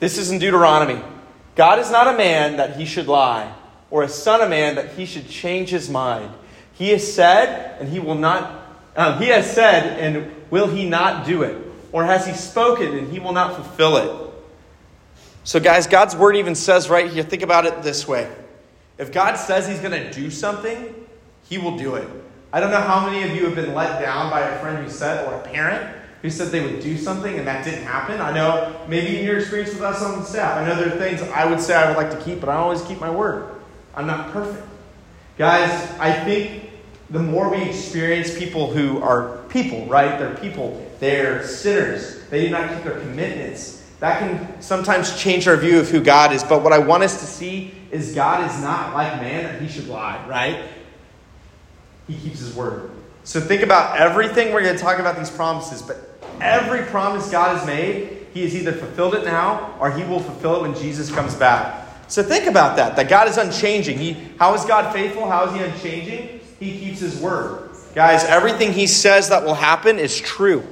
This 0.03 0.19
is 0.19 0.33
in 0.33 0.41
Deuteronomy. 0.41 1.01
God 1.55 1.79
is 1.79 1.89
not 1.93 2.13
a 2.13 2.19
man 2.19 2.57
that 2.57 2.75
he 2.75 2.87
should 2.87 3.07
lie, 3.07 3.55
or 3.89 4.03
a 4.03 4.09
son 4.09 4.41
of 4.41 4.51
man 4.51 4.75
that 4.75 4.95
he 4.95 5.07
should 5.07 5.29
change 5.29 5.69
his 5.69 5.89
mind. 5.89 6.35
He 6.73 6.89
has 6.89 7.15
said, 7.15 7.81
and 7.81 7.89
he 7.89 8.01
will 8.01 8.17
not. 8.17 8.67
Um, 8.97 9.23
he 9.23 9.29
has 9.29 9.49
said, 9.49 10.01
and 10.01 10.35
will 10.51 10.67
he 10.67 10.89
not 10.89 11.25
do 11.25 11.45
it? 11.45 11.57
Or 11.93 12.05
has 12.05 12.27
he 12.27 12.33
spoken, 12.33 12.99
and 12.99 13.13
he 13.13 13.21
will 13.21 13.33
not 13.33 13.55
fulfill 13.55 13.97
it? 13.99 14.35
So, 15.45 15.61
guys, 15.61 15.87
God's 15.87 16.17
word 16.17 16.35
even 16.35 16.57
says 16.57 16.91
right 16.91 17.09
here. 17.09 17.23
Think 17.23 17.43
about 17.43 17.65
it 17.65 17.85
this 17.85 18.09
way: 18.09 18.29
If 18.99 19.13
God 19.13 19.37
says 19.37 19.69
He's 19.69 19.79
going 19.79 19.93
to 19.93 20.11
do 20.11 20.33
something, 20.33 20.93
He 21.45 21.59
will 21.59 21.79
do 21.79 21.95
it. 21.95 22.09
I 22.53 22.59
don't 22.59 22.73
know 22.73 22.81
how 22.81 23.09
many 23.09 23.23
of 23.23 23.37
you 23.37 23.45
have 23.45 23.55
been 23.55 23.73
let 23.73 24.03
down 24.03 24.31
by 24.33 24.41
a 24.41 24.59
friend 24.59 24.85
who 24.85 24.91
said, 24.91 25.29
or 25.29 25.35
a 25.37 25.43
parent 25.43 26.02
who 26.23 26.31
said 26.31 26.49
they 26.49 26.61
would 26.61 26.81
do 26.81 26.97
something 26.97 27.37
and 27.37 27.47
that 27.47 27.65
didn't 27.65 27.85
happen. 27.85 28.21
I 28.21 28.33
know 28.33 28.81
maybe 28.89 29.19
in 29.19 29.25
your 29.25 29.39
experience 29.39 29.73
with 29.73 29.83
us 29.83 30.03
on 30.03 30.21
the 30.21 30.25
staff, 30.25 30.57
I 30.57 30.67
know 30.67 30.77
there 30.77 30.95
are 30.95 30.99
things 30.99 31.21
I 31.21 31.45
would 31.45 31.61
say 31.61 31.75
I 31.75 31.89
would 31.89 31.97
like 31.97 32.11
to 32.17 32.25
keep, 32.25 32.41
but 32.41 32.49
I 32.49 32.55
always 32.55 32.81
keep 32.83 33.01
my 33.01 33.11
word. 33.11 33.53
I'm 33.95 34.07
not 34.07 34.33
perfect. 34.33 34.65
Guys, 35.37 35.71
I 35.99 36.13
think 36.25 36.71
the 37.11 37.19
more 37.19 37.51
we 37.51 37.63
experience 37.63 38.39
people 38.39 38.71
who 38.71 39.03
are 39.03 39.39
people, 39.49 39.85
right? 39.87 40.19
They're 40.19 40.37
people, 40.37 40.89
they're 41.01 41.45
sinners, 41.45 42.23
they 42.31 42.43
do 42.43 42.51
not 42.51 42.73
keep 42.73 42.85
their 42.85 43.01
commitments. 43.01 43.81
That 43.99 44.19
can 44.19 44.61
sometimes 44.63 45.21
change 45.21 45.47
our 45.47 45.57
view 45.57 45.79
of 45.79 45.89
who 45.89 46.01
God 46.01 46.33
is. 46.33 46.43
But 46.43 46.63
what 46.63 46.73
I 46.73 46.79
want 46.79 47.03
us 47.03 47.21
to 47.21 47.27
see 47.27 47.73
is 47.91 48.15
God 48.15 48.51
is 48.51 48.61
not 48.61 48.95
like 48.95 49.21
man 49.21 49.45
that 49.45 49.61
he 49.61 49.69
should 49.69 49.87
lie, 49.89 50.25
right? 50.27 50.69
He 52.09 52.17
keeps 52.17 52.41
his 52.41 52.55
word. 52.55 52.91
So 53.25 53.41
think 53.41 53.63
about 53.63 53.99
everything 53.99 54.53
we're 54.53 54.63
going 54.63 54.77
to 54.77 54.83
talk 54.83 54.99
about 54.99 55.17
these 55.17 55.31
promises, 55.31 55.83
but 55.83 56.12
every 56.41 56.83
promise 56.87 57.31
God 57.31 57.57
has 57.57 57.67
made, 57.67 58.27
He 58.35 58.43
has 58.43 58.55
either 58.55 58.73
fulfilled 58.73 59.15
it 59.15 59.25
now 59.25 59.77
or 59.81 59.91
He 59.91 60.05
will 60.05 60.21
fulfill 60.21 60.57
it 60.57 60.63
when 60.63 60.75
Jesus 60.75 61.11
comes 61.11 61.35
back. 61.35 61.87
So 62.09 62.23
think 62.23 62.47
about 62.47 62.77
that, 62.77 62.97
that 62.97 63.09
God 63.09 63.29
is 63.29 63.39
unchanging. 63.39 63.99
He, 63.99 64.13
how 64.39 64.55
is 64.55 64.65
God 64.65 64.93
faithful? 64.93 65.29
How 65.29 65.47
is 65.47 65.55
He 65.55 65.61
unchanging? 65.61 66.41
He 66.61 66.79
keeps 66.79 67.01
His 67.01 67.21
word. 67.21 67.71
Guys, 67.95 68.25
everything 68.25 68.73
He 68.73 68.87
says 68.87 69.29
that 69.31 69.45
will 69.45 69.55
happen 69.55 69.99
is 69.99 70.21
true. 70.21 70.67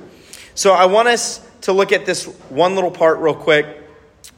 So 0.55 0.73
I 0.73 0.87
want 0.87 1.09
us 1.09 1.47
to 1.63 1.73
look 1.73 1.93
at 1.93 2.07
this 2.07 2.25
one 2.51 2.75
little 2.75 2.91
part 2.91 3.19
real 3.19 3.35
quick. 3.35 3.67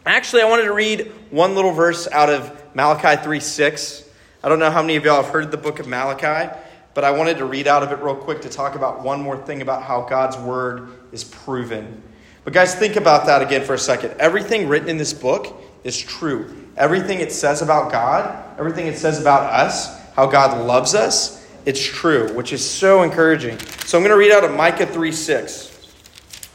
Actually, 0.07 0.43
I 0.43 0.49
wanted 0.49 0.64
to 0.64 0.73
read 0.73 1.12
one 1.31 1.55
little 1.55 1.73
verse 1.73 2.09
out 2.09 2.29
of 2.29 2.75
Malachi 2.75 3.23
3 3.23 3.41
6. 3.41 4.09
I 4.45 4.49
don't 4.49 4.59
know 4.59 4.71
how 4.71 4.83
many 4.83 4.97
of 4.97 5.05
y'all 5.05 5.23
have 5.23 5.33
heard 5.33 5.50
the 5.50 5.57
book 5.57 5.79
of 5.79 5.87
Malachi. 5.87 6.52
But 6.94 7.04
I 7.04 7.11
wanted 7.11 7.38
to 7.38 7.46
read 7.46 7.66
out 7.66 7.82
of 7.82 7.90
it 7.92 8.02
real 8.02 8.14
quick 8.14 8.42
to 8.42 8.49
talk 8.49 8.75
about 8.75 9.02
one 9.02 9.20
more 9.20 9.37
thing 9.37 9.62
about 9.62 9.82
how 9.82 10.02
God's 10.02 10.37
word 10.37 10.90
is 11.11 11.25
proven. 11.25 12.02
But, 12.44 12.52
guys, 12.52 12.75
think 12.75 12.96
about 12.96 13.26
that 13.26 13.40
again 13.40 13.64
for 13.64 13.75
a 13.75 13.78
second. 13.78 14.14
Everything 14.18 14.68
written 14.68 14.88
in 14.88 14.99
this 14.99 15.12
book 15.12 15.62
is 15.84 15.99
true. 15.99 16.54
Everything 16.76 17.20
it 17.20 17.32
says 17.32 17.62
about 17.62 17.92
God, 17.92 18.58
everything 18.58 18.87
it 18.87 18.99
says 18.99 19.20
about 19.20 19.52
us, 19.52 20.00
how 20.12 20.26
God 20.26 20.66
loves 20.66 20.94
us, 20.94 21.46
it's 21.64 21.82
true, 21.82 22.32
which 22.34 22.52
is 22.52 22.68
so 22.68 23.02
encouraging. 23.02 23.58
So, 23.87 23.96
I'm 23.96 24.04
going 24.04 24.14
to 24.14 24.18
read 24.18 24.32
out 24.32 24.44
of 24.44 24.54
Micah 24.54 24.87
3 24.87 25.12
6. 25.12 25.68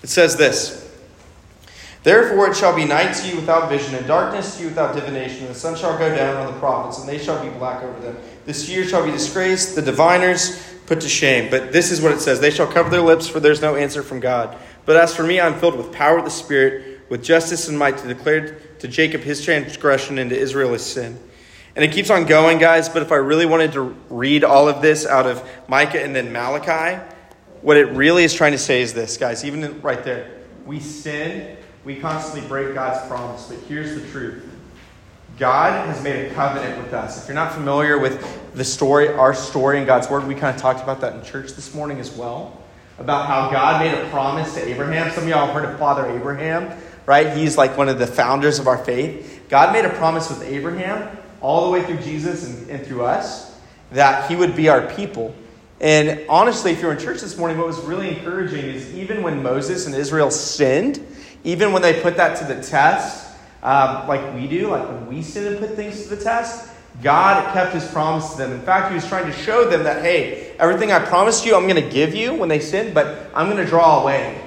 It 0.04 0.10
says 0.10 0.36
this. 0.36 0.87
Therefore 2.04 2.50
it 2.50 2.56
shall 2.56 2.76
be 2.76 2.86
night 2.86 3.14
to 3.16 3.28
you 3.28 3.36
without 3.36 3.70
vision, 3.70 3.96
and 3.96 4.08
darkness 4.08 4.58
to 4.58 4.64
you 4.64 4.70
without 4.70 4.96
divination. 4.96 5.46
And 5.46 5.50
the 5.50 5.60
sun 5.60 5.76
shall 5.76 5.98
go 5.98 6.14
down 6.16 6.38
on 6.38 6.54
the 6.54 6.60
prophets, 6.60 7.00
and 7.00 7.10
they 7.10 7.18
shall 7.18 7.44
be 7.44 7.50
black 7.58 7.84
over 7.84 8.00
them. 8.00 8.18
This 8.46 8.70
year 8.70 8.86
shall 8.86 9.04
be 9.04 9.12
disgraced, 9.12 9.76
the 9.76 9.82
diviners, 9.82 10.64
put 10.86 11.02
to 11.02 11.10
shame. 11.10 11.50
But 11.52 11.72
this 11.72 11.92
is 11.92 12.02
what 12.02 12.14
it 12.14 12.22
says 12.22 12.40
They 12.40 12.52
shall 12.52 12.68
cover 12.68 12.90
their 12.90 13.02
lips, 13.02 13.28
for 13.28 13.40
there's 13.40 13.62
no 13.62 13.76
answer 13.76 14.02
from 14.02 14.20
God. 14.20 14.58
But 14.86 14.96
as 14.96 15.16
for 15.16 15.24
me, 15.24 15.40
I'm 15.40 15.60
filled 15.60 15.76
with 15.76 15.92
power 15.92 16.18
of 16.18 16.24
the 16.24 16.32
Spirit, 16.32 17.02
with 17.10 17.24
justice 17.24 17.68
and 17.68 17.78
might 17.78 17.98
to 18.00 18.08
declare 18.08 18.60
to 18.80 18.88
Jacob 18.88 19.22
his 19.22 19.44
transgression 19.44 20.18
and 20.18 20.30
to 20.30 20.38
Israel 20.38 20.74
his 20.74 20.86
sin. 20.86 21.20
And 21.76 21.86
it 21.86 21.92
keeps 21.92 22.10
on 22.10 22.26
going, 22.26 22.58
guys. 22.58 22.90
But 22.90 23.04
if 23.04 23.12
I 23.12 23.16
really 23.16 23.46
wanted 23.46 23.74
to 23.74 23.96
read 24.10 24.44
all 24.44 24.68
of 24.68 24.82
this 24.82 25.06
out 25.06 25.28
of 25.28 25.48
Micah 25.68 26.02
and 26.02 26.16
then 26.16 26.32
Malachi, 26.32 27.04
what 27.62 27.78
it 27.78 27.86
really 27.90 28.24
is 28.24 28.34
trying 28.34 28.54
to 28.54 28.58
say 28.58 28.82
is 28.82 28.94
this, 28.94 29.18
guys, 29.18 29.44
even 29.46 29.82
right 29.82 30.04
there. 30.04 30.32
We 30.66 30.80
sin, 30.80 31.57
we 31.88 31.96
constantly 31.96 32.46
break 32.50 32.74
God's 32.74 33.08
promise. 33.08 33.48
But 33.48 33.60
here's 33.60 33.96
the 33.96 34.06
truth 34.10 34.44
God 35.40 35.88
has 35.88 36.04
made 36.04 36.30
a 36.30 36.34
covenant 36.34 36.84
with 36.84 36.94
us. 36.94 37.22
If 37.22 37.30
you're 37.30 37.36
not 37.36 37.54
familiar 37.54 37.98
with 37.98 38.54
the 38.54 38.66
story, 38.66 39.08
our 39.08 39.34
story 39.34 39.80
in 39.80 39.86
God's 39.86 40.10
Word, 40.10 40.28
we 40.28 40.36
kind 40.36 40.54
of 40.54 40.62
talked 40.62 40.84
about 40.84 41.00
that 41.00 41.14
in 41.14 41.24
church 41.24 41.54
this 41.54 41.74
morning 41.74 42.02
as 42.02 42.12
well. 42.12 42.62
About 43.00 43.28
how 43.28 43.50
God 43.50 43.80
made 43.82 43.94
a 43.94 44.10
promise 44.10 44.54
to 44.56 44.68
Abraham. 44.68 45.12
Some 45.12 45.24
of 45.24 45.30
y'all 45.30 45.46
have 45.46 45.56
heard 45.56 45.64
of 45.64 45.80
Father 45.80 46.06
Abraham, 46.08 46.78
right? 47.06 47.38
He's 47.38 47.58
like 47.58 47.78
one 47.78 47.88
of 47.88 48.00
the 48.00 48.08
founders 48.08 48.60
of 48.60 48.68
our 48.68 48.78
faith. 48.78 49.46
God 49.48 49.72
made 49.72 49.86
a 49.86 49.90
promise 49.92 50.28
with 50.28 50.44
Abraham 50.44 51.18
all 51.40 51.68
the 51.68 51.72
way 51.72 51.86
through 51.86 52.00
Jesus 52.00 52.46
and, 52.46 52.70
and 52.70 52.86
through 52.86 53.06
us 53.06 53.58
that 53.92 54.30
he 54.30 54.36
would 54.36 54.58
be 54.58 54.68
our 54.68 54.94
people. 54.94 55.34
And 55.80 56.26
honestly, 56.28 56.72
if 56.72 56.82
you're 56.82 56.92
in 56.92 57.00
church 57.00 57.22
this 57.22 57.38
morning, 57.38 57.58
what 57.58 57.68
was 57.68 57.80
really 57.82 58.10
encouraging 58.10 58.66
is 58.66 58.94
even 58.94 59.24
when 59.24 59.42
Moses 59.42 59.86
and 59.86 59.96
Israel 59.96 60.32
sinned, 60.32 61.00
even 61.44 61.72
when 61.72 61.82
they 61.82 62.02
put 62.02 62.18
that 62.18 62.38
to 62.38 62.46
the 62.46 62.62
test, 62.62 63.36
um, 63.64 64.08
like 64.08 64.34
we 64.36 64.48
do, 64.48 64.70
like 64.70 64.88
when 64.88 65.08
we 65.08 65.22
sin 65.22 65.48
and 65.48 65.60
put 65.60 65.76
things 65.76 66.04
to 66.04 66.16
the 66.16 66.24
test, 66.24 66.74
God 67.02 67.54
kept 67.54 67.74
his 67.74 67.88
promise 67.88 68.32
to 68.32 68.38
them. 68.38 68.52
In 68.52 68.62
fact, 68.62 68.90
he 68.90 68.96
was 68.96 69.08
trying 69.08 69.26
to 69.26 69.32
show 69.32 69.70
them 69.70 69.84
that, 69.84 70.02
hey, 70.02 70.56
everything 70.58 70.92
I 70.92 71.00
promised 71.00 71.46
you, 71.46 71.56
I'm 71.56 71.68
going 71.68 71.84
to 71.84 71.90
give 71.90 72.16
you 72.16 72.34
when 72.34 72.50
they 72.50 72.60
sin, 72.60 72.94
but 72.94 73.30
I'm 73.36 73.50
going 73.50 73.64
to 73.64 73.70
draw 73.70 74.02
away. 74.02 74.42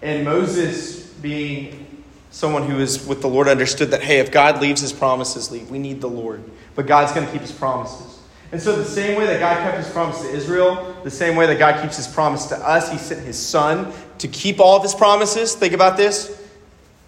And 0.00 0.24
Moses, 0.24 1.02
being 1.02 2.04
someone 2.30 2.68
who 2.68 2.78
is 2.78 3.06
with 3.06 3.20
the 3.20 3.28
Lord, 3.28 3.48
understood 3.48 3.90
that, 3.90 4.02
hey, 4.02 4.18
if 4.18 4.30
God 4.30 4.62
leaves 4.62 4.80
his 4.80 4.92
promises, 4.92 5.50
leave. 5.50 5.70
We 5.70 5.78
need 5.78 6.00
the 6.00 6.08
Lord. 6.08 6.42
But 6.74 6.86
God's 6.86 7.12
going 7.12 7.26
to 7.26 7.32
keep 7.32 7.42
his 7.42 7.52
promises. 7.52 8.20
And 8.52 8.62
so, 8.62 8.76
the 8.76 8.84
same 8.84 9.18
way 9.18 9.26
that 9.26 9.40
God 9.40 9.56
kept 9.58 9.78
his 9.78 9.90
promise 9.90 10.20
to 10.22 10.28
Israel, 10.28 10.96
the 11.02 11.10
same 11.10 11.34
way 11.34 11.46
that 11.46 11.58
God 11.58 11.82
keeps 11.82 11.96
his 11.96 12.06
promise 12.06 12.46
to 12.46 12.56
us, 12.56 12.90
he 12.90 12.98
sent 12.98 13.26
his 13.26 13.38
son 13.38 13.92
to 14.18 14.28
keep 14.28 14.60
all 14.60 14.76
of 14.76 14.82
his 14.82 14.94
promises. 14.94 15.54
Think 15.54 15.72
about 15.72 15.96
this. 15.96 16.40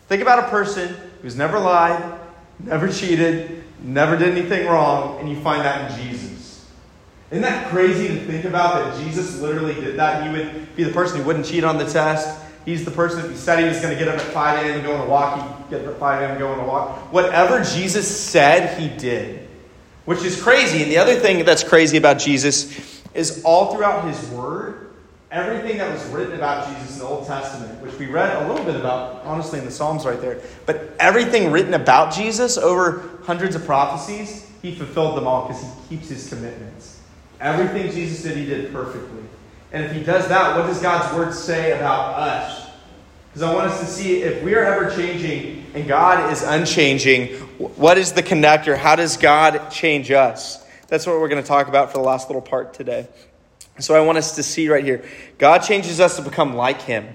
Think 0.09 0.23
about 0.23 0.41
a 0.41 0.49
person 0.49 0.95
who's 1.23 1.37
never 1.37 1.59
lied, 1.59 2.19
never 2.61 2.89
cheated, 2.89 3.65
never 3.83 4.17
did 4.17 4.37
anything 4.37 4.67
wrong, 4.67 5.19
and 5.19 5.29
you 5.29 5.41
find 5.41 5.63
that 5.65 5.91
in 5.91 6.05
Jesus. 6.05 6.65
Isn't 7.31 7.43
that 7.43 7.69
crazy 7.71 8.09
to 8.09 8.21
think 8.25 8.45
about 8.45 8.85
that 8.85 9.05
Jesus 9.05 9.41
literally 9.41 9.75
did 9.75 9.97
that? 9.97 10.25
He 10.25 10.33
would 10.33 10.77
be 10.77 10.85
the 10.85 10.93
person 10.93 11.19
who 11.19 11.25
wouldn't 11.25 11.47
cheat 11.47 11.65
on 11.65 11.77
the 11.77 11.85
test. 11.85 12.41
He's 12.65 12.85
the 12.85 12.91
person 12.91 13.21
who 13.21 13.37
said 13.37 13.59
he 13.59 13.65
was 13.65 13.81
going 13.81 13.97
to 13.97 13.99
get 13.99 14.09
up 14.09 14.21
at 14.21 14.33
5 14.33 14.59
a.m. 14.59 14.75
and 14.75 14.85
go 14.85 14.95
on 14.95 15.07
a 15.07 15.11
walk. 15.11 15.69
He'd 15.69 15.71
get 15.71 15.87
up 15.87 15.95
at 15.95 16.01
5 16.01 16.23
a.m. 16.23 16.31
and 16.33 16.39
go 16.39 16.53
on 16.53 16.61
a 16.61 16.67
walk. 16.67 17.13
Whatever 17.13 17.65
Jesus 17.65 18.09
said, 18.09 18.79
he 18.79 18.89
did, 18.97 19.49
which 20.05 20.23
is 20.23 20.41
crazy. 20.41 20.83
And 20.83 20.91
the 20.91 20.99
other 20.99 21.17
thing 21.17 21.45
that's 21.45 21.65
crazy 21.65 21.97
about 21.97 22.19
Jesus 22.19 23.03
is 23.13 23.43
all 23.45 23.75
throughout 23.75 24.07
his 24.07 24.29
word, 24.31 24.86
everything 25.31 25.79
that 25.79 25.93
was 25.93 26.05
written 26.07 26.35
about 26.35 26.69
Jesus 26.69 26.95
in 26.95 27.01
the 27.01 27.07
Old 27.07 27.27
Testament, 27.27 27.81
which 27.83 27.95
we 27.99 28.07
read 28.07 28.45
a 28.45 28.49
little 28.49 28.65
bit 28.65 28.77
about, 28.77 29.25
honestly, 29.25 29.59
in 29.59 29.65
the 29.65 29.71
Psalms 29.71 30.05
right 30.05 30.21
there, 30.21 30.41
but 30.67 30.95
everything 30.99 31.51
written 31.51 31.75
about 31.75 32.13
Jesus 32.15 32.57
over 32.57 33.19
hundreds 33.25 33.57
of 33.57 33.65
prophecies, 33.65 34.51
he 34.63 34.75
fulfilled 34.75 35.17
them 35.17 35.27
all 35.27 35.47
because 35.47 35.63
he 35.63 35.97
keeps 35.97 36.09
his 36.09 36.29
commitments. 36.29 37.01
Everything 37.41 37.91
Jesus 37.93 38.23
did, 38.23 38.37
he 38.37 38.47
did 38.47 38.73
perfectly. 38.73 39.23
And 39.73 39.85
if 39.85 39.93
he 39.93 40.03
does 40.03 40.29
that, 40.29 40.57
what 40.57 40.67
does 40.67 40.81
God's 40.81 41.15
word 41.17 41.35
say 41.35 41.73
about 41.73 42.15
us? 42.15 42.71
Because 43.29 43.43
I 43.43 43.55
want 43.55 43.67
us 43.71 43.81
to 43.81 43.87
see 43.87 44.23
if 44.23 44.43
we 44.43 44.55
are 44.55 44.65
ever 44.65 44.95
changing 44.95 45.67
and 45.75 45.87
God 45.87 46.33
is 46.33 46.43
unchanging, 46.43 47.35
what 47.59 47.99
is 47.99 48.13
the 48.13 48.23
connector? 48.23 48.77
How 48.77 48.97
does 48.97 49.19
God 49.19 49.71
change 49.71 50.11
us? 50.11 50.65
That's 50.89 51.07
what 51.07 51.21
we're 51.21 51.29
going 51.29 51.43
to 51.43 51.47
talk 51.47 51.69
about 51.69 51.93
for 51.93 51.99
the 51.99 52.05
last 52.05 52.31
little 52.31 52.41
part 52.41 52.73
today. 52.73 53.09
So 53.79 53.95
I 53.95 54.01
want 54.01 54.19
us 54.19 54.35
to 54.37 54.43
see 54.43 54.69
right 54.69 54.85
here 54.85 55.05
God 55.39 55.59
changes 55.59 56.01
us 56.01 56.17
to 56.17 56.23
become 56.23 56.55
like 56.55 56.81
Him. 56.83 57.07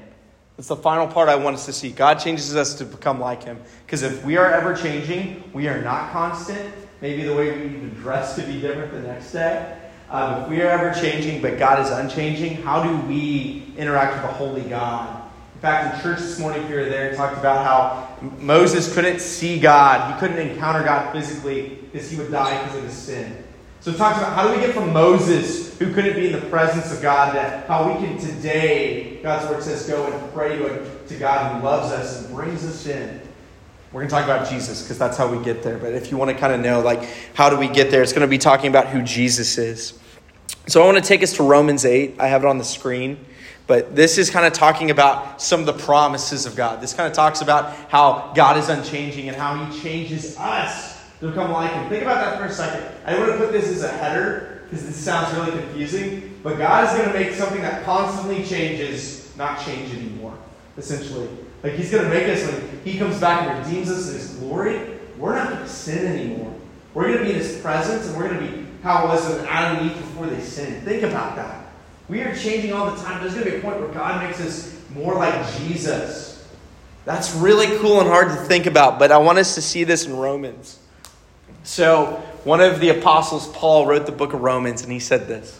That's 0.57 0.67
the 0.67 0.75
final 0.75 1.07
part 1.07 1.29
I 1.29 1.35
want 1.35 1.55
us 1.55 1.65
to 1.65 1.73
see. 1.73 1.91
God 1.91 2.15
changes 2.15 2.55
us 2.55 2.75
to 2.75 2.85
become 2.85 3.19
like 3.19 3.43
Him. 3.43 3.59
Because 3.85 4.03
if 4.03 4.23
we 4.23 4.37
are 4.37 4.51
ever 4.51 4.75
changing, 4.75 5.43
we 5.53 5.67
are 5.67 5.81
not 5.81 6.11
constant. 6.11 6.73
Maybe 7.01 7.23
the 7.23 7.33
way 7.33 7.51
we 7.51 7.65
even 7.65 7.89
dress 7.95 8.35
could 8.35 8.45
be 8.45 8.61
different 8.61 8.91
the 8.91 9.01
next 9.01 9.31
day. 9.31 9.77
Um, 10.09 10.43
if 10.43 10.49
we 10.49 10.61
are 10.61 10.67
ever 10.67 10.93
changing, 10.99 11.41
but 11.41 11.57
God 11.57 11.79
is 11.83 11.89
unchanging, 11.89 12.57
how 12.57 12.83
do 12.83 13.07
we 13.07 13.73
interact 13.77 14.21
with 14.21 14.25
a 14.25 14.33
holy 14.33 14.63
God? 14.63 15.23
In 15.55 15.61
fact, 15.61 15.95
in 15.95 16.01
church 16.01 16.19
this 16.19 16.37
morning, 16.37 16.63
if 16.63 16.69
you 16.69 16.75
were 16.75 16.85
there, 16.85 17.15
talked 17.15 17.37
about 17.37 17.65
how 17.65 18.27
Moses 18.37 18.93
couldn't 18.93 19.19
see 19.19 19.59
God. 19.59 20.13
He 20.13 20.19
couldn't 20.19 20.37
encounter 20.37 20.83
God 20.83 21.13
physically 21.13 21.79
because 21.91 22.11
he 22.11 22.17
would 22.17 22.31
die 22.31 22.61
because 22.63 22.77
of 22.77 22.83
his 22.83 22.93
sin. 22.93 23.43
So 23.81 23.89
it 23.89 23.97
talks 23.97 24.19
about 24.19 24.33
how 24.33 24.47
do 24.47 24.53
we 24.53 24.63
get 24.63 24.75
from 24.75 24.93
Moses, 24.93 25.75
who 25.79 25.91
couldn't 25.91 26.13
be 26.13 26.27
in 26.27 26.33
the 26.33 26.47
presence 26.49 26.93
of 26.93 27.01
God, 27.01 27.33
to 27.33 27.63
how 27.67 27.91
we 27.91 28.05
can 28.05 28.15
today, 28.19 29.19
God's 29.23 29.49
word 29.49 29.63
says, 29.63 29.87
go 29.87 30.05
and 30.05 30.33
pray 30.33 30.59
to, 30.59 31.17
God 31.17 31.57
who 31.57 31.65
loves 31.65 31.91
us 31.91 32.23
and 32.23 32.33
brings 32.35 32.63
us 32.63 32.85
in. 32.85 33.19
We're 33.91 34.01
going 34.01 34.09
to 34.09 34.15
talk 34.15 34.23
about 34.23 34.47
Jesus 34.47 34.83
because 34.83 34.99
that's 34.99 35.17
how 35.17 35.35
we 35.35 35.43
get 35.43 35.63
there. 35.63 35.79
But 35.79 35.93
if 35.93 36.11
you 36.11 36.17
want 36.17 36.29
to 36.29 36.37
kind 36.37 36.53
of 36.53 36.59
know, 36.59 36.79
like, 36.79 37.03
how 37.33 37.49
do 37.49 37.57
we 37.57 37.67
get 37.67 37.89
there, 37.89 38.03
it's 38.03 38.13
going 38.13 38.21
to 38.21 38.27
be 38.27 38.37
talking 38.37 38.67
about 38.67 38.87
who 38.87 39.01
Jesus 39.01 39.57
is. 39.57 39.99
So 40.67 40.83
I 40.83 40.85
want 40.85 40.97
to 40.97 41.03
take 41.03 41.23
us 41.23 41.33
to 41.37 41.43
Romans 41.43 41.83
8. 41.83 42.15
I 42.19 42.27
have 42.27 42.43
it 42.43 42.47
on 42.47 42.59
the 42.59 42.63
screen. 42.63 43.17
But 43.65 43.95
this 43.95 44.19
is 44.19 44.29
kind 44.29 44.45
of 44.45 44.53
talking 44.53 44.91
about 44.91 45.41
some 45.41 45.59
of 45.59 45.65
the 45.65 45.73
promises 45.73 46.45
of 46.45 46.55
God. 46.55 46.81
This 46.81 46.93
kind 46.93 47.07
of 47.07 47.13
talks 47.13 47.41
about 47.41 47.73
how 47.89 48.31
God 48.35 48.57
is 48.57 48.69
unchanging 48.69 49.27
and 49.27 49.35
how 49.35 49.65
He 49.65 49.81
changes 49.81 50.37
us 50.37 50.90
to 51.21 51.27
become 51.27 51.51
like 51.51 51.71
him. 51.71 51.87
Think 51.87 52.01
about 52.01 52.15
that 52.15 52.39
for 52.39 52.45
a 52.45 52.51
second. 52.51 52.85
I 53.05 53.17
want 53.17 53.31
to 53.31 53.37
put 53.37 53.51
this 53.51 53.67
as 53.67 53.83
a 53.83 53.89
header 53.89 54.63
because 54.63 54.85
this 54.85 54.95
sounds 54.95 55.35
really 55.37 55.51
confusing. 55.51 56.39
But 56.43 56.57
God 56.57 56.85
is 56.85 56.97
going 56.97 57.11
to 57.11 57.13
make 57.13 57.33
something 57.35 57.61
that 57.61 57.83
constantly 57.83 58.43
changes 58.43 59.31
not 59.37 59.63
change 59.63 59.93
anymore, 59.93 60.37
essentially. 60.77 61.29
Like 61.63 61.73
He's 61.73 61.91
going 61.91 62.03
to 62.03 62.09
make 62.09 62.27
us, 62.27 62.43
when 62.45 62.81
He 62.83 62.97
comes 62.97 63.19
back 63.19 63.47
and 63.47 63.65
redeems 63.65 63.89
us 63.91 64.09
in 64.09 64.15
His 64.15 64.29
glory, 64.35 64.97
we're 65.17 65.35
not 65.35 65.49
going 65.49 65.61
to 65.61 65.69
sin 65.69 66.07
anymore. 66.07 66.53
We're 66.93 67.07
going 67.07 67.19
to 67.19 67.23
be 67.23 67.31
in 67.31 67.37
His 67.37 67.61
presence 67.61 68.07
and 68.07 68.17
we're 68.17 68.27
going 68.27 68.39
to 68.39 68.51
be 68.51 68.65
how 68.81 69.05
it 69.05 69.07
was 69.09 69.27
with 69.27 69.45
Adam 69.45 69.77
and 69.77 69.91
Eve 69.91 69.97
before 69.97 70.25
they 70.25 70.41
sinned. 70.41 70.83
Think 70.83 71.03
about 71.03 71.35
that. 71.35 71.67
We 72.09 72.21
are 72.21 72.35
changing 72.35 72.73
all 72.73 72.89
the 72.89 73.01
time. 73.03 73.21
There's 73.21 73.35
going 73.35 73.45
to 73.45 73.51
be 73.51 73.57
a 73.57 73.61
point 73.61 73.79
where 73.79 73.89
God 73.89 74.23
makes 74.23 74.41
us 74.41 74.75
more 74.95 75.13
like 75.13 75.47
Jesus. 75.59 76.47
That's 77.05 77.33
really 77.35 77.77
cool 77.77 77.99
and 77.99 78.09
hard 78.09 78.29
to 78.29 78.35
think 78.35 78.65
about, 78.65 78.99
but 78.99 79.11
I 79.11 79.17
want 79.17 79.37
us 79.37 79.55
to 79.55 79.61
see 79.61 79.83
this 79.83 80.05
in 80.05 80.17
Romans. 80.17 80.79
So, 81.63 82.23
one 82.43 82.59
of 82.59 82.79
the 82.79 82.89
apostles, 82.89 83.47
Paul, 83.49 83.85
wrote 83.85 84.05
the 84.05 84.11
book 84.11 84.33
of 84.33 84.41
Romans, 84.41 84.81
and 84.81 84.91
he 84.91 84.99
said 84.99 85.27
this. 85.27 85.59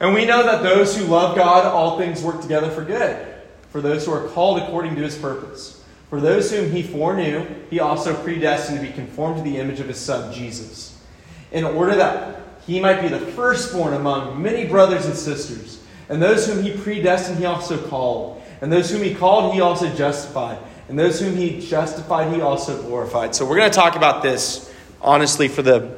And 0.00 0.12
we 0.14 0.26
know 0.26 0.42
that 0.42 0.62
those 0.62 0.96
who 0.96 1.04
love 1.04 1.36
God, 1.36 1.64
all 1.64 1.98
things 1.98 2.22
work 2.22 2.42
together 2.42 2.70
for 2.70 2.84
good, 2.84 3.34
for 3.70 3.80
those 3.80 4.04
who 4.04 4.12
are 4.12 4.28
called 4.28 4.58
according 4.60 4.96
to 4.96 5.02
his 5.02 5.16
purpose. 5.16 5.84
For 6.10 6.20
those 6.20 6.50
whom 6.50 6.70
he 6.70 6.82
foreknew, 6.82 7.46
he 7.70 7.80
also 7.80 8.14
predestined 8.22 8.80
to 8.80 8.86
be 8.86 8.92
conformed 8.92 9.38
to 9.38 9.42
the 9.42 9.58
image 9.58 9.80
of 9.80 9.88
his 9.88 9.98
son, 9.98 10.32
Jesus, 10.32 11.00
in 11.50 11.64
order 11.64 11.96
that 11.96 12.40
he 12.66 12.80
might 12.80 13.00
be 13.00 13.08
the 13.08 13.18
firstborn 13.18 13.94
among 13.94 14.40
many 14.42 14.66
brothers 14.66 15.06
and 15.06 15.14
sisters. 15.14 15.82
And 16.08 16.22
those 16.22 16.46
whom 16.46 16.62
he 16.62 16.76
predestined, 16.76 17.38
he 17.38 17.44
also 17.44 17.78
called. 17.88 18.42
And 18.60 18.72
those 18.72 18.90
whom 18.90 19.02
he 19.02 19.14
called, 19.14 19.54
he 19.54 19.60
also 19.60 19.92
justified. 19.94 20.58
And 20.88 20.98
those 20.98 21.20
whom 21.20 21.34
he 21.36 21.60
justified, 21.60 22.32
he 22.32 22.40
also 22.40 22.80
glorified. 22.82 23.34
So 23.34 23.44
we're 23.44 23.56
going 23.56 23.70
to 23.70 23.76
talk 23.76 23.96
about 23.96 24.22
this 24.22 24.72
honestly, 25.06 25.48
for 25.48 25.62
the 25.62 25.96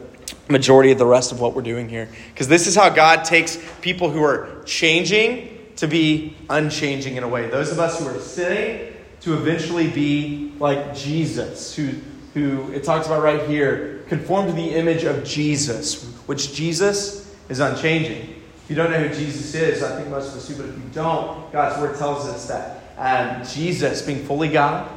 majority 0.48 0.92
of 0.92 0.98
the 0.98 1.06
rest 1.06 1.32
of 1.32 1.40
what 1.40 1.54
we're 1.54 1.62
doing 1.62 1.88
here. 1.88 2.08
Because 2.32 2.46
this 2.46 2.66
is 2.66 2.76
how 2.76 2.90
God 2.90 3.24
takes 3.24 3.58
people 3.80 4.10
who 4.10 4.22
are 4.22 4.62
changing 4.64 5.58
to 5.76 5.88
be 5.88 6.36
unchanging 6.50 7.16
in 7.16 7.22
a 7.22 7.28
way. 7.28 7.48
Those 7.48 7.72
of 7.72 7.78
us 7.78 7.98
who 7.98 8.06
are 8.06 8.20
sinning 8.20 8.94
to 9.20 9.34
eventually 9.34 9.88
be 9.88 10.52
like 10.58 10.94
Jesus, 10.94 11.74
who, 11.74 11.92
who 12.34 12.70
it 12.72 12.84
talks 12.84 13.06
about 13.06 13.22
right 13.22 13.48
here, 13.48 14.04
conform 14.08 14.46
to 14.46 14.52
the 14.52 14.74
image 14.74 15.04
of 15.04 15.24
Jesus, 15.24 16.04
which 16.26 16.54
Jesus 16.54 17.34
is 17.48 17.60
unchanging. 17.60 18.34
If 18.64 18.70
you 18.70 18.76
don't 18.76 18.90
know 18.90 18.98
who 18.98 19.14
Jesus 19.14 19.54
is, 19.54 19.82
I 19.82 19.96
think 19.96 20.08
most 20.08 20.32
of 20.32 20.36
us 20.36 20.48
do, 20.48 20.56
but 20.56 20.66
if 20.66 20.74
you 20.74 20.90
don't, 20.92 21.50
God's 21.52 21.80
word 21.80 21.96
tells 21.96 22.26
us 22.26 22.48
that 22.48 22.78
um, 22.98 23.46
Jesus, 23.46 24.02
being 24.02 24.24
fully 24.24 24.48
God, 24.48 24.88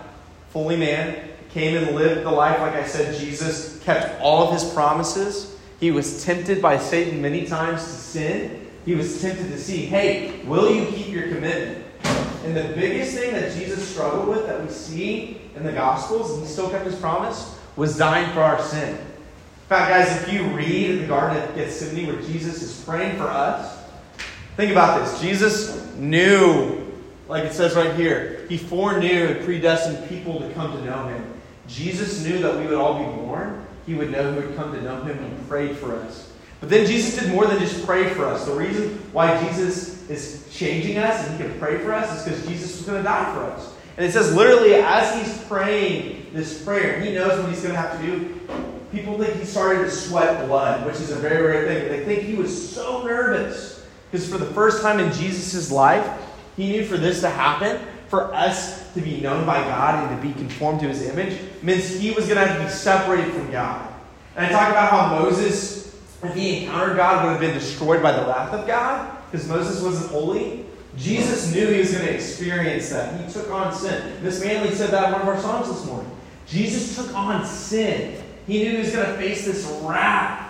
fully 0.50 0.76
man, 0.76 1.31
came 1.54 1.78
and 1.78 1.96
lived 1.96 2.24
the 2.24 2.32
life, 2.32 2.60
like 2.60 2.74
I 2.74 2.86
said, 2.86 3.20
Jesus 3.20 3.80
kept 3.84 4.20
all 4.22 4.48
of 4.48 4.54
his 4.54 4.72
promises. 4.74 5.58
He 5.80 5.92
was 5.92 6.24
tempted 6.24 6.62
by 6.62 6.78
Satan 6.78 7.22
many 7.22 7.46
times 7.46 7.84
to 7.84 7.90
sin. 7.90 8.68
He 8.86 8.96
was 8.96 9.22
tempted 9.22 9.50
to 9.50 9.58
see, 9.60 9.86
hey, 9.86 10.42
will 10.46 10.74
you 10.74 10.86
keep 10.88 11.10
your 11.10 11.28
commitment? 11.28 11.86
And 12.46 12.56
the 12.56 12.74
biggest 12.76 13.16
thing 13.16 13.34
that 13.34 13.54
Jesus 13.54 13.88
struggled 13.88 14.28
with 14.28 14.48
that 14.48 14.62
we 14.62 14.70
see 14.70 15.42
in 15.56 15.64
the 15.64 15.72
Gospels, 15.72 16.32
and 16.32 16.42
he 16.42 16.48
still 16.48 16.70
kept 16.70 16.86
his 16.86 16.96
promise, 16.96 17.58
was 17.76 17.98
dying 17.98 18.32
for 18.34 18.42
our 18.42 18.62
sin. 18.62 18.90
In 18.90 19.68
fact, 19.70 19.90
guys, 19.90 20.22
if 20.22 20.34
you 20.34 20.44
read 20.56 20.90
in 20.92 21.02
the 21.02 21.08
Garden 21.08 21.42
of 21.42 21.56
Gethsemane 21.56 22.08
where 22.08 22.22
Jesus 22.24 22.62
is 22.62 22.84
praying 22.84 23.18
for 23.18 23.24
us, 23.24 23.82
Think 24.58 24.74
about 24.74 25.00
this. 25.00 25.22
Jesus 25.22 25.96
knew, 25.96 26.86
like 27.30 27.46
it 27.46 27.54
says 27.54 27.76
right 27.76 27.96
here, 27.96 28.46
he 28.50 28.58
foreknew 28.58 29.28
and 29.28 29.46
predestined 29.46 30.08
people 30.10 30.40
to 30.40 30.54
come 30.54 30.74
to 30.74 30.86
know 30.86 31.08
him. 31.08 31.41
Jesus 31.72 32.24
knew 32.24 32.40
that 32.40 32.58
we 32.58 32.68
would 32.68 32.78
all 32.78 33.00
be 33.00 33.22
born. 33.22 33.66
He 33.86 33.96
would 33.96 34.12
know 34.12 34.32
who 34.32 34.48
would 34.48 34.56
come 34.56 34.74
to 34.74 34.82
know 34.82 35.02
him 35.04 35.18
and 35.18 35.48
prayed 35.48 35.78
for 35.78 35.96
us. 35.96 36.32
But 36.60 36.70
then 36.70 36.86
Jesus 36.86 37.20
did 37.20 37.32
more 37.32 37.48
than 37.48 37.58
just 37.60 37.86
pray 37.86 38.14
for 38.14 38.26
us. 38.26 38.46
The 38.46 38.54
reason 38.54 38.90
why 39.14 39.42
Jesus 39.48 40.08
is 40.10 40.48
changing 40.52 40.98
us 40.98 41.28
and 41.28 41.38
he 41.38 41.44
can 41.44 41.58
pray 41.60 41.80
for 41.80 41.94
us 41.94 42.20
is 42.20 42.24
because 42.24 42.48
Jesus 42.48 42.78
was 42.78 42.86
going 42.86 42.98
to 42.98 43.04
die 43.04 43.34
for 43.34 43.44
us. 43.46 43.74
And 43.98 44.06
it 44.06 44.12
says 44.12 44.36
literally, 44.36 44.76
as 44.76 45.16
he's 45.16 45.44
praying 45.48 46.28
this 46.34 46.64
prayer, 46.64 47.00
he 47.00 47.14
knows 47.14 47.40
what 47.40 47.50
he's 47.50 47.62
going 47.62 47.74
to 47.74 47.80
have 47.80 48.00
to 48.00 48.06
do. 48.06 48.40
People 48.92 49.18
think 49.18 49.40
he 49.40 49.46
started 49.46 49.86
to 49.86 49.92
sweat 49.92 50.46
blood, 50.48 50.86
which 50.86 50.96
is 50.96 51.12
a 51.12 51.16
very 51.16 51.42
rare 51.42 51.66
thing. 51.66 51.88
They 51.88 52.06
think 52.06 52.28
he 52.28 52.36
was 52.36 52.72
so 52.74 53.04
nervous 53.06 53.84
because 54.12 54.30
for 54.30 54.38
the 54.38 54.46
first 54.48 54.82
time 54.82 55.00
in 55.00 55.12
Jesus' 55.14 55.72
life, 55.72 56.06
he 56.58 56.72
knew 56.72 56.86
for 56.86 56.98
this 56.98 57.22
to 57.22 57.30
happen, 57.30 57.82
for 58.08 58.34
us 58.34 58.81
to 58.94 59.02
be 59.02 59.22
known 59.22 59.46
by 59.46 59.60
God 59.64 60.10
and 60.10 60.22
to 60.22 60.28
be 60.28 60.34
conformed 60.34 60.82
to 60.82 60.88
his 60.88 61.02
image, 61.04 61.40
means 61.62 61.90
he 62.00 62.12
was 62.12 62.28
going 62.28 62.38
to 62.40 62.46
have 62.46 62.58
to 62.58 62.64
be 62.64 62.70
separated 62.70 63.34
from 63.34 63.52
God. 63.52 63.92
And 64.36 64.46
I 64.46 64.50
talk 64.50 64.70
about 64.70 64.90
how 64.90 65.20
Moses, 65.20 65.96
if 66.24 66.34
he 66.34 66.66
encountered 66.66 66.98
God, 66.98 67.26
would 67.26 67.32
have 67.32 67.42
been 67.42 67.54
destroyed 67.54 68.02
by 68.02 68.12
the 68.12 68.26
wrath 68.26 68.54
of 68.54 68.68
God 68.68 69.18
because 69.30 69.48
Moses 69.48 69.82
wasn't 69.82 70.12
holy. 70.12 70.66
Jesus 70.98 71.54
knew 71.54 71.68
he 71.68 71.80
was 71.80 71.92
going 71.92 72.06
to 72.06 72.14
experience 72.14 72.90
that. 72.90 73.20
He 73.20 73.32
took 73.32 73.50
on 73.50 73.74
sin. 73.74 74.22
Miss 74.24 74.44
Manley 74.44 74.74
said 74.76 74.90
that 74.92 75.08
in 75.08 75.14
one 75.14 75.22
of 75.22 75.28
our 75.28 75.40
songs 75.40 75.70
this 75.70 75.86
morning. 75.86 76.12
Jesus 76.48 76.96
took 76.96 77.16
on 77.16 77.46
sin. 77.46 78.22
He 78.46 78.64
knew 78.64 78.72
he 78.72 78.78
was 78.80 78.92
going 78.92 79.06
to 79.06 79.18
face 79.18 79.46
this 79.46 79.66
wrath. 79.84 80.50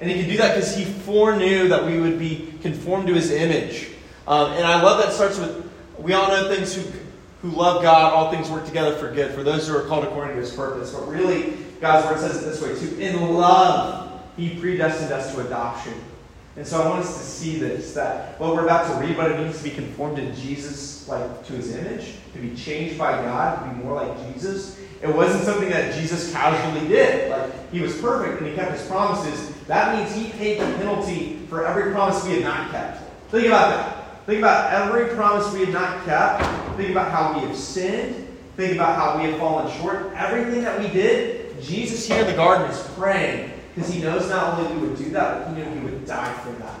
And 0.00 0.10
he 0.10 0.20
could 0.20 0.30
do 0.30 0.36
that 0.36 0.54
because 0.54 0.76
he 0.76 0.84
foreknew 0.84 1.68
that 1.68 1.84
we 1.84 1.98
would 1.98 2.18
be 2.18 2.52
conformed 2.62 3.08
to 3.08 3.14
his 3.14 3.32
image. 3.32 3.88
Um, 4.28 4.52
and 4.52 4.64
I 4.64 4.82
love 4.82 5.02
that 5.02 5.12
starts 5.12 5.38
with 5.38 5.66
we 5.98 6.12
all 6.12 6.28
know 6.28 6.54
things 6.54 6.74
who, 6.74 6.82
who 7.50 7.56
love 7.56 7.82
God, 7.82 8.12
all 8.12 8.30
things 8.30 8.50
work 8.50 8.64
together 8.64 8.96
for 8.96 9.12
good, 9.12 9.32
for 9.32 9.42
those 9.42 9.68
who 9.68 9.76
are 9.76 9.82
called 9.82 10.04
according 10.04 10.34
to 10.36 10.40
his 10.40 10.52
purpose. 10.52 10.92
But 10.92 11.08
really, 11.08 11.52
God's 11.80 12.06
word 12.06 12.20
says 12.20 12.42
it 12.42 12.46
this 12.46 12.62
way 12.62 12.78
too. 12.78 12.98
In 12.98 13.34
love, 13.34 14.22
he 14.36 14.58
predestined 14.58 15.12
us 15.12 15.34
to 15.34 15.46
adoption 15.46 15.94
and 16.56 16.66
so 16.66 16.82
I 16.82 16.88
want 16.88 17.04
us 17.04 17.18
to 17.18 17.22
see 17.22 17.58
this 17.58 17.92
that 17.94 18.40
what 18.40 18.54
we're 18.54 18.64
about 18.64 18.90
to 18.90 19.06
read, 19.06 19.16
what 19.16 19.30
it 19.30 19.38
means 19.38 19.58
to 19.58 19.64
be 19.64 19.70
conformed 19.70 20.16
to 20.16 20.32
Jesus, 20.32 21.06
like 21.06 21.46
to 21.46 21.52
his 21.52 21.76
image, 21.76 22.14
to 22.32 22.38
be 22.38 22.56
changed 22.56 22.98
by 22.98 23.12
God, 23.22 23.62
to 23.62 23.74
be 23.74 23.84
more 23.84 23.94
like 23.94 24.32
Jesus. 24.32 24.80
It 25.02 25.14
wasn't 25.14 25.44
something 25.44 25.68
that 25.68 25.94
Jesus 25.94 26.32
casually 26.32 26.88
did. 26.88 27.30
Like 27.30 27.70
he 27.70 27.80
was 27.80 28.00
perfect 28.00 28.40
and 28.40 28.48
he 28.48 28.54
kept 28.56 28.72
his 28.72 28.86
promises. 28.88 29.54
That 29.66 29.98
means 29.98 30.14
he 30.14 30.32
paid 30.38 30.58
the 30.58 30.64
penalty 30.78 31.40
for 31.50 31.66
every 31.66 31.92
promise 31.92 32.24
we 32.24 32.36
had 32.36 32.44
not 32.44 32.70
kept. 32.70 33.02
Think 33.30 33.48
about 33.48 33.70
that. 33.70 33.95
Think 34.26 34.38
about 34.38 34.72
every 34.72 35.14
promise 35.14 35.52
we 35.52 35.60
have 35.60 35.72
not 35.72 36.04
kept. 36.04 36.42
Think 36.76 36.90
about 36.90 37.12
how 37.12 37.34
we 37.34 37.46
have 37.46 37.56
sinned. 37.56 38.26
Think 38.56 38.74
about 38.74 38.96
how 38.96 39.22
we 39.22 39.30
have 39.30 39.38
fallen 39.38 39.72
short. 39.78 40.12
Everything 40.16 40.64
that 40.64 40.80
we 40.80 40.88
did, 40.88 41.62
Jesus 41.62 42.08
here 42.08 42.22
in 42.22 42.26
the 42.26 42.32
garden 42.32 42.68
is 42.68 42.82
praying 42.96 43.52
because 43.72 43.88
he 43.88 44.02
knows 44.02 44.28
not 44.28 44.58
only 44.58 44.74
we 44.74 44.88
would 44.88 44.98
do 44.98 45.10
that, 45.10 45.46
but 45.46 45.56
he 45.56 45.62
knew 45.62 45.78
he 45.78 45.84
would 45.86 46.06
die 46.06 46.32
for 46.38 46.50
that. 46.62 46.80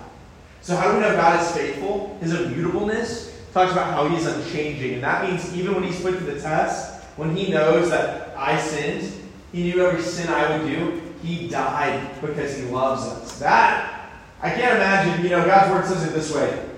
So, 0.60 0.74
how 0.74 0.90
do 0.90 0.96
we 0.96 1.02
know 1.02 1.14
God 1.14 1.40
is 1.40 1.48
faithful? 1.52 2.18
His 2.20 2.32
immutableness 2.32 3.40
talks 3.54 3.70
about 3.70 3.92
how 3.92 4.08
he's 4.08 4.26
unchanging. 4.26 4.94
And 4.94 5.02
that 5.04 5.30
means 5.30 5.56
even 5.56 5.74
when 5.74 5.84
he's 5.84 6.00
put 6.00 6.18
to 6.18 6.24
the 6.24 6.40
test, 6.40 7.04
when 7.16 7.36
he 7.36 7.52
knows 7.52 7.90
that 7.90 8.36
I 8.36 8.60
sinned, 8.60 9.12
he 9.52 9.62
knew 9.62 9.86
every 9.86 10.02
sin 10.02 10.28
I 10.28 10.58
would 10.58 10.66
do, 10.66 11.00
he 11.22 11.48
died 11.48 12.20
because 12.20 12.56
he 12.56 12.64
loves 12.64 13.02
us. 13.04 13.38
That, 13.38 14.10
I 14.42 14.50
can't 14.50 14.74
imagine, 14.74 15.22
you 15.22 15.30
know, 15.30 15.44
God's 15.44 15.70
word 15.70 15.86
says 15.86 16.08
it 16.08 16.12
this 16.12 16.34
way. 16.34 16.70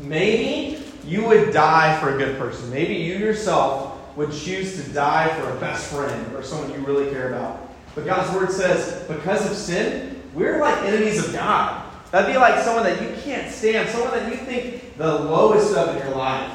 Maybe 0.00 0.82
you 1.06 1.24
would 1.26 1.52
die 1.52 1.98
for 2.00 2.14
a 2.14 2.18
good 2.18 2.38
person. 2.38 2.70
Maybe 2.70 2.94
you 2.94 3.16
yourself 3.16 4.16
would 4.16 4.32
choose 4.32 4.82
to 4.82 4.92
die 4.92 5.28
for 5.40 5.50
a 5.50 5.60
best 5.60 5.92
friend 5.92 6.34
or 6.34 6.42
someone 6.42 6.72
you 6.72 6.86
really 6.86 7.10
care 7.10 7.28
about. 7.28 7.72
But 7.94 8.06
God's 8.06 8.34
word 8.34 8.50
says, 8.50 9.06
because 9.06 9.50
of 9.50 9.56
sin, 9.56 10.22
we're 10.34 10.60
like 10.60 10.82
enemies 10.84 11.24
of 11.24 11.32
God. 11.32 11.82
That'd 12.10 12.32
be 12.32 12.38
like 12.38 12.62
someone 12.62 12.84
that 12.84 13.00
you 13.00 13.14
can't 13.22 13.50
stand, 13.50 13.88
someone 13.88 14.12
that 14.12 14.30
you 14.30 14.36
think 14.36 14.96
the 14.98 15.06
lowest 15.06 15.74
of 15.74 15.96
in 15.96 16.06
your 16.06 16.14
life. 16.16 16.52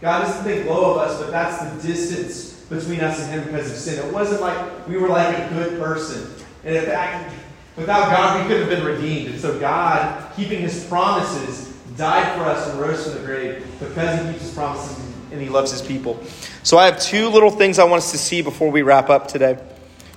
God 0.00 0.24
doesn't 0.24 0.44
think 0.44 0.68
low 0.68 0.94
of 0.94 0.98
us, 0.98 1.20
but 1.20 1.30
that's 1.30 1.58
the 1.64 1.88
distance 1.88 2.60
between 2.68 3.00
us 3.00 3.20
and 3.22 3.30
Him 3.30 3.44
because 3.44 3.70
of 3.70 3.76
sin. 3.76 4.04
It 4.04 4.12
wasn't 4.12 4.40
like 4.40 4.88
we 4.88 4.96
were 4.96 5.08
like 5.08 5.36
a 5.36 5.48
good 5.54 5.80
person. 5.80 6.28
And 6.64 6.76
in 6.76 6.84
fact, 6.84 7.32
without 7.76 8.10
God, 8.10 8.40
we 8.40 8.48
couldn't 8.48 8.68
have 8.68 8.78
been 8.78 8.84
redeemed. 8.84 9.30
And 9.30 9.40
so 9.40 9.58
God, 9.58 10.32
keeping 10.34 10.60
His 10.60 10.84
promises, 10.86 11.75
died 11.96 12.36
for 12.36 12.44
us 12.44 12.68
and 12.70 12.80
rose 12.80 13.04
from 13.04 13.14
the 13.14 13.26
grave 13.26 13.64
because 13.78 14.20
He 14.20 14.32
keeps 14.32 14.44
His 14.44 14.54
promises 14.54 14.98
and 15.30 15.40
He 15.40 15.48
loves 15.48 15.70
His 15.70 15.82
people. 15.82 16.22
So 16.62 16.78
I 16.78 16.86
have 16.86 17.00
two 17.00 17.28
little 17.28 17.50
things 17.50 17.78
I 17.78 17.84
want 17.84 17.98
us 17.98 18.10
to 18.12 18.18
see 18.18 18.42
before 18.42 18.70
we 18.70 18.82
wrap 18.82 19.10
up 19.10 19.28
today. 19.28 19.58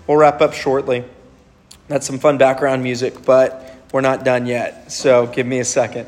We'll 0.07 0.17
wrap 0.17 0.41
up 0.41 0.53
shortly. 0.53 1.05
That's 1.87 2.05
some 2.05 2.19
fun 2.19 2.37
background 2.37 2.83
music, 2.83 3.25
but 3.25 3.75
we're 3.91 4.01
not 4.01 4.23
done 4.23 4.45
yet. 4.45 4.91
So 4.91 5.27
give 5.27 5.47
me 5.47 5.59
a 5.59 5.65
second. 5.65 6.07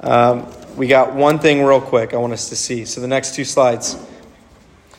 Um, 0.00 0.46
we 0.76 0.86
got 0.86 1.14
one 1.14 1.38
thing 1.38 1.62
real 1.62 1.80
quick 1.80 2.14
I 2.14 2.16
want 2.16 2.32
us 2.32 2.48
to 2.48 2.56
see. 2.56 2.84
So 2.84 3.00
the 3.00 3.08
next 3.08 3.34
two 3.34 3.44
slides. 3.44 3.96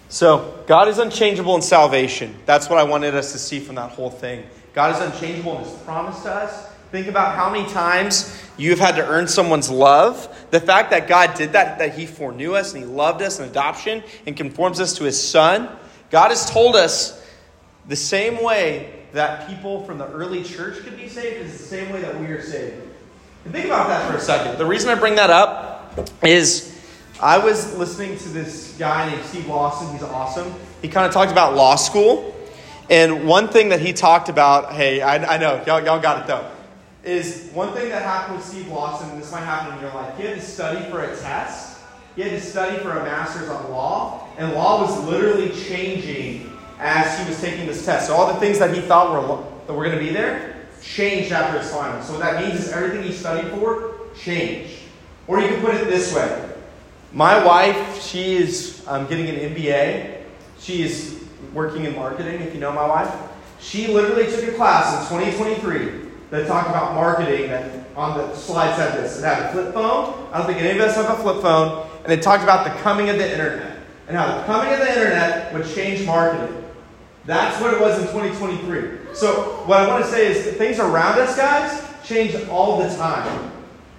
So 0.09 0.63
God 0.67 0.87
is 0.87 0.99
unchangeable 0.99 1.55
in 1.55 1.61
salvation. 1.61 2.35
That's 2.45 2.69
what 2.69 2.77
I 2.77 2.83
wanted 2.83 3.15
us 3.15 3.31
to 3.31 3.39
see 3.39 3.59
from 3.59 3.75
that 3.75 3.91
whole 3.91 4.11
thing. 4.11 4.43
God 4.73 4.95
is 4.95 5.01
unchangeable 5.01 5.57
in 5.57 5.63
his 5.63 5.73
promise 5.79 6.21
to 6.23 6.31
us. 6.31 6.72
Think 6.93 7.07
about 7.07 7.33
how 7.33 7.49
many 7.49 7.67
times 7.71 8.39
you've 8.55 8.77
had 8.77 8.97
to 8.97 9.07
earn 9.07 9.27
someone's 9.27 9.67
love. 9.67 10.29
The 10.51 10.59
fact 10.59 10.91
that 10.91 11.07
God 11.07 11.33
did 11.33 11.53
that, 11.53 11.79
that 11.79 11.95
he 11.95 12.05
foreknew 12.05 12.53
us 12.53 12.75
and 12.75 12.83
he 12.83 12.87
loved 12.87 13.23
us 13.23 13.39
in 13.39 13.49
adoption 13.49 14.03
and 14.27 14.37
conforms 14.37 14.79
us 14.79 14.93
to 14.97 15.03
his 15.03 15.19
son. 15.19 15.75
God 16.11 16.29
has 16.29 16.47
told 16.47 16.75
us 16.75 17.27
the 17.87 17.95
same 17.95 18.43
way 18.43 19.05
that 19.11 19.49
people 19.49 19.83
from 19.85 19.97
the 19.97 20.05
early 20.09 20.43
church 20.43 20.83
could 20.83 20.95
be 20.95 21.09
saved 21.09 21.43
is 21.43 21.57
the 21.57 21.63
same 21.63 21.91
way 21.91 21.99
that 21.99 22.19
we 22.19 22.27
are 22.27 22.43
saved. 22.43 22.87
And 23.45 23.51
think 23.51 23.65
about 23.65 23.87
that 23.87 24.11
for 24.11 24.15
a 24.15 24.21
second. 24.21 24.59
The 24.59 24.65
reason 24.67 24.91
I 24.91 24.93
bring 24.93 25.15
that 25.15 25.31
up 25.31 25.99
is 26.23 26.79
I 27.19 27.39
was 27.39 27.75
listening 27.75 28.19
to 28.19 28.29
this 28.29 28.75
guy 28.77 29.09
named 29.09 29.25
Steve 29.25 29.47
Lawson. 29.47 29.91
He's 29.93 30.03
awesome. 30.03 30.53
He 30.83 30.89
kind 30.89 31.07
of 31.07 31.11
talked 31.11 31.31
about 31.31 31.55
law 31.55 31.75
school. 31.75 32.35
And 32.87 33.27
one 33.27 33.47
thing 33.47 33.69
that 33.69 33.79
he 33.79 33.93
talked 33.93 34.29
about, 34.29 34.73
hey, 34.73 35.01
I, 35.01 35.37
I 35.37 35.37
know, 35.39 35.63
y'all, 35.65 35.83
y'all 35.83 35.99
got 35.99 36.21
it 36.21 36.27
though, 36.27 36.47
is 37.03 37.49
one 37.53 37.73
thing 37.73 37.89
that 37.89 38.01
happened 38.01 38.37
with 38.37 38.45
Steve 38.45 38.67
Lawson, 38.69 39.09
and 39.09 39.21
this 39.21 39.31
might 39.31 39.41
happen 39.41 39.75
in 39.75 39.81
your 39.81 39.93
life. 39.93 40.15
He 40.17 40.23
had 40.23 40.35
to 40.35 40.41
study 40.41 40.89
for 40.89 41.03
a 41.03 41.15
test, 41.17 41.81
he 42.15 42.21
had 42.21 42.31
to 42.31 42.41
study 42.41 42.77
for 42.77 42.91
a 42.91 43.03
master's 43.03 43.49
on 43.49 43.71
law, 43.71 44.27
and 44.37 44.53
law 44.53 44.81
was 44.81 45.05
literally 45.05 45.49
changing 45.63 46.49
as 46.79 47.19
he 47.19 47.27
was 47.27 47.39
taking 47.41 47.67
this 47.67 47.85
test. 47.85 48.07
So 48.07 48.13
all 48.13 48.33
the 48.33 48.39
things 48.39 48.59
that 48.59 48.73
he 48.73 48.81
thought 48.81 49.11
were 49.11 49.43
that 49.67 49.73
were 49.73 49.83
going 49.83 49.97
to 49.97 50.03
be 50.03 50.11
there 50.11 50.67
changed 50.81 51.31
after 51.31 51.59
his 51.59 51.71
final. 51.71 52.01
So 52.03 52.13
what 52.13 52.21
that 52.21 52.41
means 52.41 52.59
is 52.59 52.71
everything 52.71 53.03
he 53.03 53.11
studied 53.11 53.51
for 53.51 53.95
changed. 54.17 54.79
Or 55.27 55.39
you 55.39 55.47
can 55.47 55.61
put 55.61 55.75
it 55.75 55.87
this 55.87 56.13
way: 56.13 56.49
My 57.11 57.43
wife, 57.43 58.01
she 58.01 58.35
is 58.35 58.83
um, 58.87 59.07
getting 59.07 59.27
an 59.29 59.55
MBA. 59.55 60.21
She 60.59 60.83
is 60.83 61.23
working 61.53 61.85
in 61.85 61.95
marketing. 61.95 62.41
If 62.41 62.53
you 62.53 62.59
know 62.59 62.71
my 62.71 62.85
wife, 62.85 63.13
she 63.59 63.87
literally 63.87 64.29
took 64.29 64.43
a 64.43 64.51
class 64.53 65.09
in 65.11 65.17
2023 65.17 66.02
that 66.33 66.47
talked 66.47 66.67
about 66.67 66.95
marketing. 66.95 67.49
That 67.49 67.85
on 67.95 68.17
the 68.17 68.35
slides 68.35 68.75
had 68.77 68.97
this. 68.97 69.19
It 69.19 69.23
had 69.23 69.43
a 69.43 69.51
flip 69.51 69.71
phone. 69.71 70.27
I 70.33 70.39
don't 70.39 70.47
think 70.47 70.59
any 70.59 70.79
of 70.79 70.83
us 70.83 70.95
have 70.95 71.19
a 71.19 71.21
flip 71.21 71.43
phone. 71.43 71.87
And 72.03 72.11
it 72.11 72.23
talked 72.23 72.41
about 72.41 72.65
the 72.65 72.71
coming 72.81 73.09
of 73.09 73.17
the 73.17 73.31
internet 73.31 73.77
and 74.07 74.17
how 74.17 74.37
the 74.37 74.43
coming 74.45 74.73
of 74.73 74.79
the 74.79 74.89
internet 74.89 75.53
would 75.53 75.67
change 75.75 76.05
marketing. 76.07 76.63
That's 77.25 77.61
what 77.61 77.71
it 77.71 77.79
was 77.79 77.99
in 77.99 78.07
2023. 78.07 79.13
So, 79.13 79.63
what 79.67 79.79
I 79.79 79.87
want 79.87 80.03
to 80.03 80.09
say 80.09 80.25
is 80.25 80.57
things 80.57 80.79
around 80.79 81.19
us, 81.19 81.37
guys, 81.37 81.87
change 82.03 82.35
all 82.49 82.79
the 82.79 82.93
time. 82.95 83.51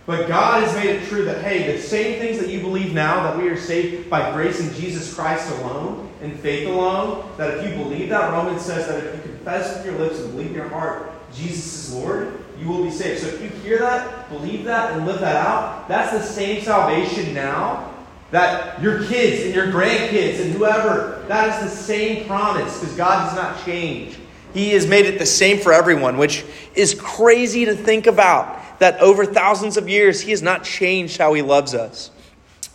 But 0.04 0.26
God 0.26 0.64
has 0.64 0.74
made 0.74 0.90
it 0.90 1.08
true 1.08 1.24
that, 1.24 1.42
hey, 1.42 1.72
the 1.72 1.80
same 1.80 2.18
things 2.18 2.38
that 2.40 2.50
you 2.50 2.60
believe 2.60 2.92
now, 2.92 3.22
that 3.22 3.38
we 3.40 3.48
are 3.48 3.56
saved 3.56 4.10
by 4.10 4.32
grace 4.32 4.60
in 4.60 4.74
Jesus 4.74 5.14
Christ 5.14 5.50
alone, 5.60 6.10
and 6.20 6.38
faith 6.40 6.66
alone, 6.68 7.30
that 7.38 7.58
if 7.58 7.66
you 7.66 7.82
believe 7.82 8.08
that, 8.08 8.32
Romans 8.32 8.60
says 8.60 8.88
that 8.88 9.02
if 9.02 9.14
you 9.14 9.22
confess 9.22 9.76
with 9.76 9.86
your 9.86 9.98
lips 9.98 10.18
and 10.18 10.32
believe 10.32 10.48
in 10.48 10.54
your 10.54 10.68
heart 10.68 11.13
Jesus 11.34 11.88
is 11.88 11.94
Lord, 11.94 12.44
you 12.58 12.68
will 12.68 12.84
be 12.84 12.90
saved. 12.90 13.22
So 13.22 13.28
if 13.28 13.42
you 13.42 13.48
hear 13.48 13.78
that, 13.78 14.28
believe 14.30 14.64
that, 14.64 14.92
and 14.92 15.06
live 15.06 15.20
that 15.20 15.36
out, 15.36 15.88
that's 15.88 16.12
the 16.12 16.22
same 16.22 16.62
salvation 16.62 17.34
now 17.34 17.92
that 18.30 18.82
your 18.82 19.04
kids 19.04 19.44
and 19.44 19.54
your 19.54 19.66
grandkids 19.68 20.40
and 20.40 20.52
whoever, 20.52 21.24
that 21.28 21.62
is 21.62 21.70
the 21.70 21.76
same 21.76 22.26
promise 22.26 22.80
because 22.80 22.96
God 22.96 23.26
does 23.26 23.36
not 23.36 23.64
change. 23.64 24.18
He 24.52 24.70
has 24.70 24.86
made 24.86 25.06
it 25.06 25.18
the 25.18 25.26
same 25.26 25.58
for 25.58 25.72
everyone, 25.72 26.16
which 26.16 26.44
is 26.74 26.94
crazy 26.94 27.64
to 27.64 27.74
think 27.74 28.06
about. 28.06 28.60
That 28.80 29.00
over 29.00 29.24
thousands 29.24 29.76
of 29.76 29.88
years, 29.88 30.20
He 30.20 30.32
has 30.32 30.42
not 30.42 30.64
changed 30.64 31.16
how 31.16 31.32
He 31.34 31.42
loves 31.42 31.74
us. 31.74 32.10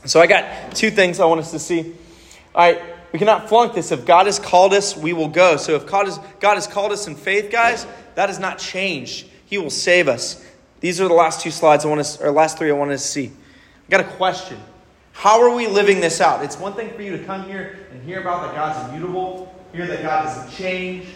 So 0.06 0.22
I 0.22 0.28
got 0.28 0.74
two 0.74 0.91
things 0.91 1.19
I 1.19 1.26
want 1.26 1.41
us 1.41 1.52
to 1.52 1.60
see. 1.60 1.93
All 2.56 2.72
right, 2.72 2.82
we 3.12 3.19
cannot 3.19 3.50
flunk 3.50 3.74
this. 3.74 3.91
If 3.91 4.06
God 4.06 4.26
has 4.26 4.39
called 4.39 4.74
us, 4.74 4.95
we 4.95 5.13
will 5.13 5.28
go. 5.28 5.58
So 5.58 5.76
if 5.76 5.86
God 5.86 6.06
has, 6.06 6.19
God 6.39 6.56
has 6.56 6.67
called 6.67 6.91
us 6.91 7.08
in 7.08 7.15
faith, 7.15 7.52
guys, 7.52 7.88
that 8.15 8.30
has 8.30 8.39
not 8.39 8.60
changed. 8.60 9.28
He 9.45 9.58
will 9.58 9.69
save 9.69 10.08
us. 10.08 10.45
These 10.80 11.02
are 11.02 11.08
the 11.08 11.13
last 11.13 11.41
two 11.41 11.52
slides 11.52 11.86
I 11.86 11.89
want 11.89 12.06
to, 12.06 12.24
or 12.24 12.32
last 12.32 12.58
three 12.58 12.69
I 12.69 12.74
wanted 12.74 12.93
to 12.93 13.00
see. 13.00 13.32
I 13.88 13.89
got 13.89 14.02
a 14.02 14.15
question. 14.15 14.60
How 15.12 15.41
are 15.41 15.54
we 15.54 15.67
living 15.67 16.00
this 16.00 16.22
out? 16.22 16.43
It's 16.45 16.58
one 16.58 16.74
thing 16.74 16.93
for 16.93 17.02
you 17.02 17.17
to 17.17 17.24
come 17.26 17.45
here 17.45 17.88
and 17.91 18.02
hear 18.04 18.22
about 18.22 18.43
that 18.43 18.56
God's 18.56 18.89
immutable, 18.89 19.54
hear 19.74 19.86
that 19.88 20.02
God 20.02 20.24
doesn't 20.24 20.52
change, 20.52 21.08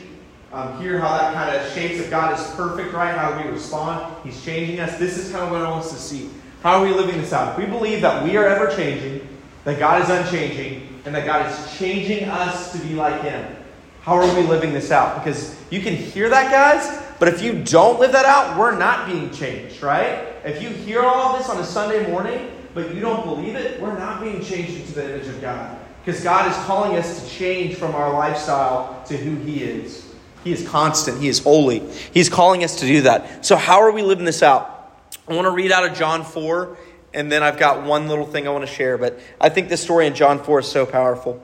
um, 0.52 0.82
hear 0.82 1.00
how 1.00 1.18
that 1.18 1.34
kind 1.34 1.56
of 1.56 1.72
shapes 1.74 2.00
if 2.00 2.10
God 2.10 2.38
is 2.38 2.46
perfect, 2.56 2.94
right? 2.94 3.16
How 3.16 3.38
do 3.38 3.48
we 3.48 3.54
respond. 3.54 4.16
He's 4.24 4.44
changing 4.44 4.80
us. 4.80 4.98
This 5.00 5.18
is 5.18 5.32
kind 5.32 5.46
of 5.46 5.52
what 5.52 5.62
I 5.62 5.70
want 5.70 5.86
us 5.86 5.92
to 5.92 5.98
see. 5.98 6.30
How 6.62 6.80
are 6.80 6.84
we 6.86 6.94
living 6.94 7.20
this 7.20 7.34
out? 7.34 7.58
If 7.58 7.66
we 7.66 7.72
believe 7.72 8.02
that 8.02 8.24
we 8.24 8.36
are 8.38 8.46
ever 8.46 8.74
changing, 8.76 9.28
that 9.64 9.80
God 9.80 10.02
is 10.02 10.10
unchanging, 10.10 11.02
and 11.06 11.14
that 11.16 11.26
God 11.26 11.50
is 11.50 11.78
changing 11.78 12.30
us 12.30 12.72
to 12.72 12.80
be 12.80 12.96
like 12.96 13.22
Him, 13.22 13.56
how 14.02 14.16
are 14.18 14.36
we 14.36 14.44
living 14.44 14.74
this 14.74 14.92
out? 14.92 15.24
Because 15.24 15.56
you 15.70 15.82
can 15.82 15.96
hear 15.96 16.30
that, 16.30 16.52
guys, 16.52 17.02
but 17.20 17.30
if 17.30 17.42
you 17.42 17.64
don't 17.64 18.02
live 18.02 18.12
that 18.12 18.26
out, 18.26 18.60
we're 18.60 18.78
not 18.78 19.08
being 19.08 19.32
changed, 19.32 19.82
right? 19.82 20.28
If 20.44 20.62
you 20.62 20.70
hear 20.70 21.02
all 21.04 21.38
this 21.38 21.50
on 21.50 21.58
a 21.58 21.64
Sunday 21.64 22.12
morning, 22.12 22.52
but 22.74 22.94
you 22.94 23.00
don't 23.00 23.24
believe 23.24 23.56
it, 23.56 23.82
we're 23.82 23.98
not 23.98 24.22
being 24.22 24.44
changed 24.44 24.76
into 24.76 24.94
the 24.94 25.14
image 25.14 25.28
of 25.28 25.40
God. 25.40 25.80
Because 26.04 26.22
God 26.22 26.52
is 26.52 26.58
calling 26.66 26.98
us 26.98 27.24
to 27.24 27.30
change 27.30 27.76
from 27.76 27.96
our 27.96 28.12
lifestyle 28.12 29.02
to 29.06 29.16
who 29.16 29.36
He 29.46 29.64
is. 29.64 30.14
He 30.44 30.52
is 30.52 30.68
constant, 30.68 31.22
He 31.22 31.30
is 31.30 31.40
holy. 31.40 31.80
He's 32.14 32.28
calling 32.28 32.66
us 32.66 32.82
to 32.82 32.86
do 32.86 33.02
that. 33.04 33.46
So, 33.46 33.56
how 33.56 33.82
are 33.82 33.92
we 33.94 34.02
living 34.02 34.26
this 34.26 34.44
out? 34.44 35.00
I 35.30 35.34
want 35.34 35.46
to 35.46 35.52
read 35.52 35.72
out 35.72 35.90
of 35.90 35.98
John 35.98 36.26
4, 36.26 36.78
and 37.14 37.32
then 37.32 37.44
I've 37.44 37.58
got 37.58 37.84
one 37.84 38.08
little 38.08 38.26
thing 38.26 38.48
I 38.48 38.52
want 38.52 38.66
to 38.66 38.72
share, 38.72 38.98
but 38.98 39.20
I 39.40 39.50
think 39.50 39.70
this 39.70 39.82
story 39.82 40.08
in 40.08 40.16
John 40.16 40.44
4 40.44 40.60
is 40.60 40.68
so 40.68 40.86
powerful. 40.86 41.44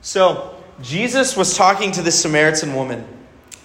So, 0.00 0.54
Jesus 0.80 1.36
was 1.36 1.56
talking 1.56 1.90
to 1.92 2.02
this 2.02 2.20
Samaritan 2.20 2.74
woman, 2.74 3.04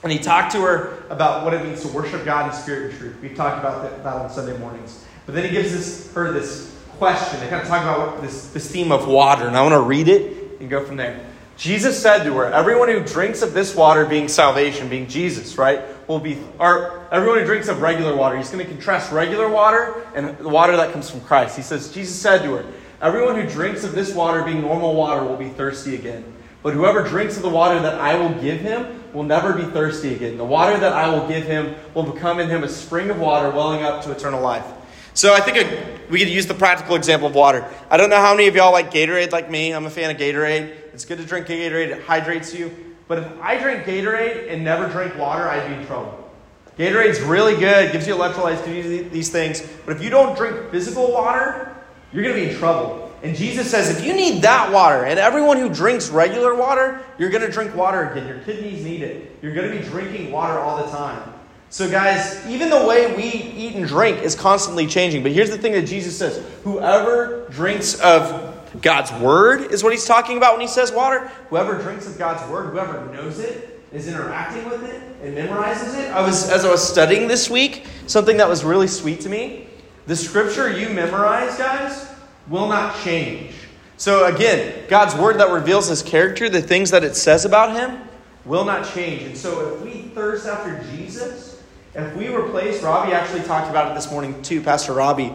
and 0.01 0.11
he 0.11 0.17
talked 0.17 0.51
to 0.53 0.61
her 0.61 1.03
about 1.09 1.43
what 1.43 1.53
it 1.53 1.63
means 1.63 1.81
to 1.81 1.87
worship 1.89 2.25
God 2.25 2.47
in 2.47 2.59
spirit 2.59 2.91
and 2.91 2.99
truth. 2.99 3.15
We've 3.21 3.35
talked 3.35 3.59
about 3.59 4.03
that, 4.03 4.05
on 4.05 4.29
Sunday 4.29 4.57
mornings. 4.57 5.05
But 5.25 5.35
then 5.35 5.43
he 5.45 5.51
gives 5.51 5.71
this, 5.71 6.11
her 6.13 6.31
this 6.31 6.75
question. 6.97 7.39
They 7.39 7.47
kind 7.49 7.61
of 7.61 7.67
talk 7.67 7.83
about 7.83 8.21
this, 8.21 8.49
this 8.49 8.69
theme 8.69 8.91
of 8.91 9.07
water, 9.07 9.47
and 9.47 9.55
I 9.55 9.61
want 9.61 9.73
to 9.73 9.81
read 9.81 10.07
it 10.07 10.59
and 10.59 10.69
go 10.69 10.83
from 10.83 10.97
there. 10.97 11.23
Jesus 11.55 12.01
said 12.01 12.23
to 12.23 12.33
her, 12.37 12.51
Everyone 12.51 12.89
who 12.89 13.01
drinks 13.01 13.41
of 13.41 13.53
this 13.53 13.75
water, 13.75 14.05
being 14.05 14.27
salvation, 14.27 14.89
being 14.89 15.07
Jesus, 15.07 15.57
right, 15.57 15.81
will 16.07 16.19
be, 16.19 16.39
or 16.59 17.07
everyone 17.11 17.39
who 17.39 17.45
drinks 17.45 17.67
of 17.67 17.81
regular 17.81 18.15
water, 18.15 18.37
he's 18.37 18.49
going 18.49 18.65
to 18.65 18.71
contrast 18.71 19.11
regular 19.11 19.49
water 19.49 20.05
and 20.15 20.37
the 20.37 20.49
water 20.49 20.75
that 20.77 20.91
comes 20.91 21.09
from 21.09 21.21
Christ. 21.21 21.55
He 21.55 21.61
says, 21.61 21.91
Jesus 21.91 22.19
said 22.19 22.43
to 22.43 22.55
her, 22.55 22.65
Everyone 23.01 23.35
who 23.35 23.45
drinks 23.47 23.83
of 23.83 23.93
this 23.93 24.13
water, 24.13 24.43
being 24.43 24.61
normal 24.61 24.95
water, 24.95 25.23
will 25.23 25.35
be 25.35 25.49
thirsty 25.49 25.95
again. 25.95 26.23
But 26.61 26.73
whoever 26.73 27.03
drinks 27.03 27.35
of 27.35 27.43
the 27.43 27.49
water 27.49 27.79
that 27.81 27.99
I 27.99 28.15
will 28.15 28.33
give 28.41 28.61
him 28.61 29.03
will 29.13 29.23
never 29.23 29.51
be 29.51 29.63
thirsty 29.63 30.15
again. 30.15 30.37
The 30.37 30.45
water 30.45 30.79
that 30.79 30.93
I 30.93 31.09
will 31.09 31.27
give 31.27 31.43
him 31.43 31.75
will 31.93 32.03
become 32.03 32.39
in 32.39 32.49
him 32.49 32.63
a 32.63 32.69
spring 32.69 33.09
of 33.09 33.19
water 33.19 33.49
welling 33.49 33.83
up 33.83 34.03
to 34.03 34.11
eternal 34.11 34.41
life. 34.41 34.65
So 35.13 35.33
I 35.33 35.41
think 35.41 35.57
a, 35.57 35.99
we 36.09 36.19
could 36.19 36.29
use 36.29 36.47
the 36.47 36.53
practical 36.53 36.95
example 36.95 37.27
of 37.27 37.35
water. 37.35 37.69
I 37.89 37.97
don't 37.97 38.09
know 38.09 38.17
how 38.17 38.33
many 38.33 38.47
of 38.47 38.55
y'all 38.55 38.71
like 38.71 38.91
Gatorade 38.91 39.31
like 39.31 39.51
me. 39.51 39.73
I'm 39.73 39.85
a 39.85 39.89
fan 39.89 40.09
of 40.09 40.15
Gatorade. 40.15 40.69
It's 40.93 41.03
good 41.03 41.17
to 41.17 41.25
drink 41.25 41.47
Gatorade, 41.47 41.89
it 41.89 42.03
hydrates 42.03 42.53
you. 42.53 42.92
But 43.07 43.19
if 43.19 43.41
I 43.41 43.59
drink 43.59 43.83
Gatorade 43.83 44.51
and 44.51 44.63
never 44.63 44.87
drink 44.87 45.17
water, 45.17 45.47
I'd 45.47 45.67
be 45.67 45.75
in 45.75 45.85
trouble. 45.85 46.31
Gatorade's 46.77 47.21
really 47.21 47.55
good, 47.55 47.91
gives 47.91 48.07
you 48.07 48.15
electrolytes, 48.15 48.65
gives 48.65 48.87
you 48.87 49.09
these 49.09 49.29
things. 49.29 49.61
But 49.85 49.95
if 49.95 50.03
you 50.03 50.09
don't 50.09 50.35
drink 50.35 50.71
physical 50.71 51.11
water, 51.11 51.75
you're 52.11 52.23
going 52.23 52.35
to 52.35 52.41
be 52.41 52.51
in 52.51 52.57
trouble. 52.57 53.11
And 53.21 53.35
Jesus 53.35 53.69
says, 53.69 53.89
if 53.89 54.03
you 54.03 54.13
need 54.13 54.41
that 54.41 54.71
water, 54.71 55.05
and 55.05 55.17
everyone 55.19 55.57
who 55.57 55.69
drinks 55.69 56.09
regular 56.09 56.55
water, 56.55 57.01
you're 57.17 57.29
going 57.29 57.45
to 57.45 57.51
drink 57.51 57.75
water 57.75 58.09
again. 58.09 58.27
Your 58.27 58.39
kidneys 58.39 58.83
need 58.83 59.01
it. 59.01 59.37
You're 59.41 59.53
going 59.53 59.71
to 59.71 59.77
be 59.77 59.83
drinking 59.83 60.31
water 60.31 60.59
all 60.59 60.83
the 60.83 60.91
time. 60.91 61.33
So, 61.69 61.89
guys, 61.89 62.45
even 62.47 62.69
the 62.69 62.85
way 62.85 63.15
we 63.15 63.23
eat 63.23 63.75
and 63.75 63.87
drink 63.87 64.21
is 64.21 64.35
constantly 64.35 64.85
changing. 64.85 65.23
But 65.23 65.31
here's 65.31 65.49
the 65.49 65.57
thing 65.57 65.71
that 65.71 65.87
Jesus 65.87 66.17
says 66.17 66.45
whoever 66.63 67.47
drinks 67.49 67.99
of 67.99 68.52
God's 68.81 69.11
word 69.13 69.71
is 69.71 69.83
what 69.83 69.93
he's 69.93 70.05
talking 70.05 70.37
about 70.37 70.53
when 70.53 70.61
he 70.61 70.67
says 70.67 70.91
water. 70.91 71.31
Whoever 71.49 71.81
drinks 71.81 72.07
of 72.07 72.17
God's 72.17 72.49
word, 72.49 72.71
whoever 72.71 73.05
knows 73.13 73.39
it, 73.39 73.81
is 73.91 74.07
interacting 74.07 74.67
with 74.69 74.83
it 74.83 75.01
and 75.21 75.37
memorizes 75.37 75.97
it. 75.99 76.11
I 76.11 76.25
was 76.25 76.49
as 76.49 76.65
I 76.65 76.71
was 76.71 76.85
studying 76.85 77.27
this 77.27 77.49
week, 77.49 77.85
something 78.07 78.37
that 78.37 78.49
was 78.49 78.63
really 78.63 78.87
sweet 78.87 79.21
to 79.21 79.29
me. 79.29 79.67
The 80.07 80.15
scripture 80.15 80.77
you 80.77 80.89
memorize, 80.89 81.57
guys, 81.57 82.11
will 82.47 82.67
not 82.67 83.01
change. 83.03 83.53
So, 83.97 84.25
again, 84.25 84.85
God's 84.89 85.15
word 85.15 85.37
that 85.39 85.51
reveals 85.51 85.87
his 85.87 86.01
character, 86.01 86.49
the 86.49 86.61
things 86.61 86.91
that 86.91 87.03
it 87.03 87.15
says 87.15 87.45
about 87.45 87.75
him, 87.75 88.01
will 88.43 88.65
not 88.65 88.91
change. 88.93 89.21
And 89.21 89.37
so, 89.37 89.75
if 89.75 89.81
we 89.81 90.09
thirst 90.09 90.47
after 90.47 90.83
Jesus, 90.91 91.63
if 91.95 92.15
we 92.15 92.27
replace, 92.27 92.81
Robbie 92.81 93.13
actually 93.13 93.43
talked 93.43 93.69
about 93.69 93.91
it 93.91 93.95
this 93.95 94.11
morning 94.11 94.41
too, 94.41 94.61
Pastor 94.61 94.93
Robbie. 94.93 95.31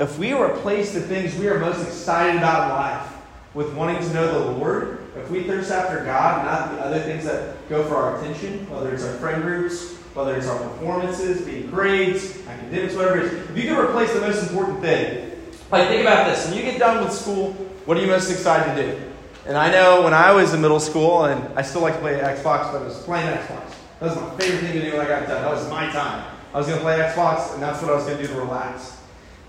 If 0.00 0.18
we 0.18 0.32
replace 0.32 0.94
the 0.94 1.02
things 1.02 1.36
we 1.36 1.46
are 1.48 1.58
most 1.58 1.86
excited 1.86 2.36
about 2.36 2.70
in 2.70 2.70
life 2.70 3.16
with 3.52 3.74
wanting 3.74 3.98
to 3.98 4.14
know 4.14 4.32
the 4.32 4.50
Lord, 4.52 5.06
if 5.14 5.30
we 5.30 5.42
thirst 5.42 5.70
after 5.70 6.02
God, 6.02 6.46
not 6.46 6.74
the 6.74 6.82
other 6.82 7.00
things 7.00 7.24
that 7.26 7.68
go 7.68 7.84
for 7.84 7.96
our 7.96 8.18
attention, 8.18 8.68
whether 8.70 8.94
it's 8.94 9.04
our 9.04 9.12
friend 9.18 9.42
groups, 9.42 9.96
whether 10.14 10.34
it's 10.34 10.46
our 10.46 10.58
performances, 10.58 11.42
being 11.42 11.68
grades, 11.68 12.38
academics, 12.46 12.94
whatever 12.94 13.18
it 13.18 13.24
is, 13.26 13.50
if 13.50 13.56
you 13.58 13.64
can 13.64 13.76
replace 13.76 14.10
the 14.14 14.20
most 14.20 14.48
important 14.48 14.80
thing, 14.80 15.32
like, 15.70 15.88
think 15.88 16.00
about 16.00 16.28
this. 16.28 16.48
When 16.48 16.56
you 16.56 16.62
get 16.62 16.78
done 16.78 17.04
with 17.04 17.12
school, 17.12 17.52
what 17.84 17.98
are 17.98 18.00
you 18.00 18.06
most 18.06 18.30
excited 18.30 18.74
to 18.74 18.92
do? 18.96 19.02
And 19.44 19.54
I 19.54 19.70
know 19.70 20.00
when 20.00 20.14
I 20.14 20.32
was 20.32 20.54
in 20.54 20.62
middle 20.62 20.80
school, 20.80 21.26
and 21.26 21.46
I 21.58 21.60
still 21.60 21.82
like 21.82 21.92
to 21.92 22.00
play 22.00 22.14
Xbox, 22.14 22.72
but 22.72 22.80
I 22.80 22.84
was 22.84 23.02
playing 23.02 23.26
Xbox. 23.36 23.74
That 24.00 24.06
was 24.06 24.16
my 24.16 24.30
favorite 24.38 24.60
thing 24.60 24.72
to 24.80 24.80
do 24.80 24.96
when 24.96 25.04
I 25.04 25.08
got 25.08 25.28
done. 25.28 25.42
That 25.42 25.52
was 25.52 25.68
my 25.68 25.92
time. 25.92 26.24
I 26.54 26.58
was 26.58 26.66
going 26.68 26.78
to 26.78 26.82
play 26.82 26.98
Xbox, 27.00 27.52
and 27.52 27.62
that's 27.62 27.82
what 27.82 27.90
I 27.90 27.96
was 27.96 28.06
going 28.06 28.16
to 28.16 28.26
do 28.26 28.32
to 28.32 28.38
relax. 28.40 28.96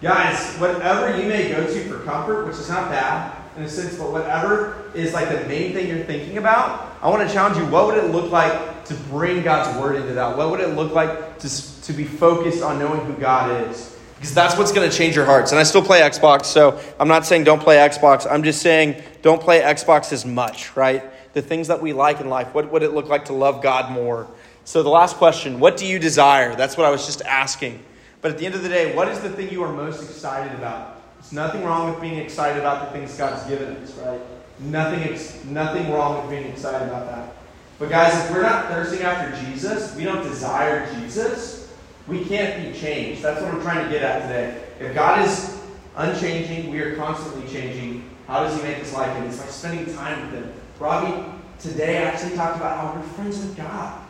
Guys, 0.01 0.57
whatever 0.57 1.15
you 1.15 1.27
may 1.27 1.49
go 1.49 1.63
to 1.63 1.83
for 1.83 1.99
comfort, 1.99 2.47
which 2.47 2.55
is 2.55 2.69
not 2.69 2.89
bad 2.89 3.37
in 3.55 3.63
a 3.63 3.69
sense, 3.69 3.99
but 3.99 4.11
whatever 4.11 4.91
is 4.95 5.13
like 5.13 5.29
the 5.29 5.47
main 5.47 5.73
thing 5.73 5.87
you're 5.87 6.03
thinking 6.05 6.39
about, 6.39 6.97
I 7.03 7.09
want 7.09 7.27
to 7.27 7.31
challenge 7.31 7.57
you. 7.57 7.65
What 7.67 7.85
would 7.85 7.97
it 7.97 8.09
look 8.11 8.31
like 8.31 8.83
to 8.85 8.95
bring 8.95 9.43
God's 9.43 9.79
word 9.79 9.97
into 9.97 10.13
that? 10.15 10.35
What 10.35 10.49
would 10.49 10.59
it 10.59 10.75
look 10.75 10.93
like 10.93 11.37
to, 11.39 11.81
to 11.83 11.93
be 11.93 12.03
focused 12.03 12.63
on 12.63 12.79
knowing 12.79 13.05
who 13.05 13.13
God 13.13 13.69
is? 13.69 13.95
Because 14.15 14.33
that's 14.33 14.57
what's 14.57 14.71
going 14.71 14.89
to 14.89 14.95
change 14.95 15.15
your 15.15 15.25
hearts. 15.25 15.51
And 15.51 15.59
I 15.59 15.63
still 15.63 15.83
play 15.83 16.01
Xbox, 16.01 16.45
so 16.45 16.79
I'm 16.99 17.07
not 17.07 17.23
saying 17.23 17.43
don't 17.43 17.61
play 17.61 17.75
Xbox. 17.75 18.25
I'm 18.29 18.41
just 18.41 18.61
saying 18.61 19.01
don't 19.21 19.41
play 19.41 19.61
Xbox 19.61 20.11
as 20.11 20.25
much, 20.25 20.75
right? 20.75 21.03
The 21.33 21.43
things 21.43 21.67
that 21.67 21.79
we 21.79 21.93
like 21.93 22.19
in 22.19 22.29
life. 22.29 22.55
What 22.55 22.71
would 22.71 22.81
it 22.81 22.93
look 22.93 23.07
like 23.07 23.25
to 23.25 23.33
love 23.33 23.61
God 23.61 23.91
more? 23.91 24.27
So, 24.63 24.83
the 24.83 24.89
last 24.89 25.17
question 25.17 25.59
what 25.59 25.77
do 25.77 25.85
you 25.85 25.99
desire? 25.99 26.55
That's 26.55 26.77
what 26.77 26.85
I 26.85 26.89
was 26.89 27.05
just 27.05 27.21
asking. 27.23 27.83
But 28.21 28.31
at 28.31 28.37
the 28.37 28.45
end 28.45 28.55
of 28.55 28.63
the 28.63 28.69
day, 28.69 28.95
what 28.95 29.07
is 29.07 29.19
the 29.19 29.29
thing 29.29 29.49
you 29.49 29.63
are 29.63 29.73
most 29.73 30.03
excited 30.03 30.53
about? 30.57 31.01
There's 31.19 31.33
nothing 31.33 31.63
wrong 31.63 31.91
with 31.91 32.01
being 32.01 32.17
excited 32.17 32.59
about 32.59 32.85
the 32.85 32.97
things 32.97 33.17
God's 33.17 33.43
given 33.49 33.75
us, 33.77 33.93
right? 33.95 34.19
Nothing, 34.59 35.53
nothing 35.53 35.91
wrong 35.91 36.21
with 36.21 36.29
being 36.29 36.51
excited 36.51 36.87
about 36.87 37.07
that. 37.07 37.35
But, 37.79 37.89
guys, 37.89 38.13
if 38.25 38.31
we're 38.31 38.43
not 38.43 38.67
thirsting 38.67 39.01
after 39.01 39.35
Jesus, 39.45 39.95
we 39.95 40.03
don't 40.03 40.23
desire 40.23 40.91
Jesus 40.95 41.61
we 42.07 42.25
can't 42.25 42.63
be 42.63 42.77
changed. 42.77 43.21
That's 43.21 43.41
what 43.41 43.53
I'm 43.53 43.61
trying 43.61 43.85
to 43.85 43.91
get 43.91 44.01
at 44.01 44.23
today. 44.23 44.63
If 44.79 44.93
God 44.93 45.25
is 45.25 45.59
unchanging, 45.95 46.71
we 46.71 46.79
are 46.79 46.95
constantly 46.95 47.49
changing. 47.51 48.09
How 48.27 48.43
does 48.43 48.55
He 48.55 48.63
make 48.63 48.79
us 48.79 48.93
like 48.93 49.15
Him? 49.15 49.25
It's 49.25 49.39
like 49.39 49.49
spending 49.49 49.93
time 49.95 50.21
with 50.21 50.43
Him. 50.43 50.53
Robbie 50.79 51.23
today 51.59 51.97
actually 51.97 52.35
talked 52.35 52.57
about 52.57 52.77
how 52.77 52.99
we're 52.99 53.07
friends 53.09 53.37
with 53.37 53.55
God. 53.55 54.01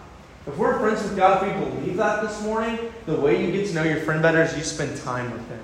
If 0.48 0.58
we're 0.58 0.80
friends 0.80 1.04
with 1.04 1.16
God, 1.16 1.48
if 1.48 1.56
we 1.56 1.66
believe 1.66 1.98
that 1.98 2.24
this 2.24 2.42
morning, 2.44 2.80
the 3.06 3.16
way 3.16 3.46
you 3.46 3.52
get 3.52 3.68
to 3.68 3.74
know 3.76 3.84
your 3.84 4.02
friend 4.02 4.22
better 4.22 4.42
is 4.42 4.58
you 4.58 4.64
spend 4.64 4.98
time 5.02 5.32
with 5.32 5.48
Him. 5.48 5.60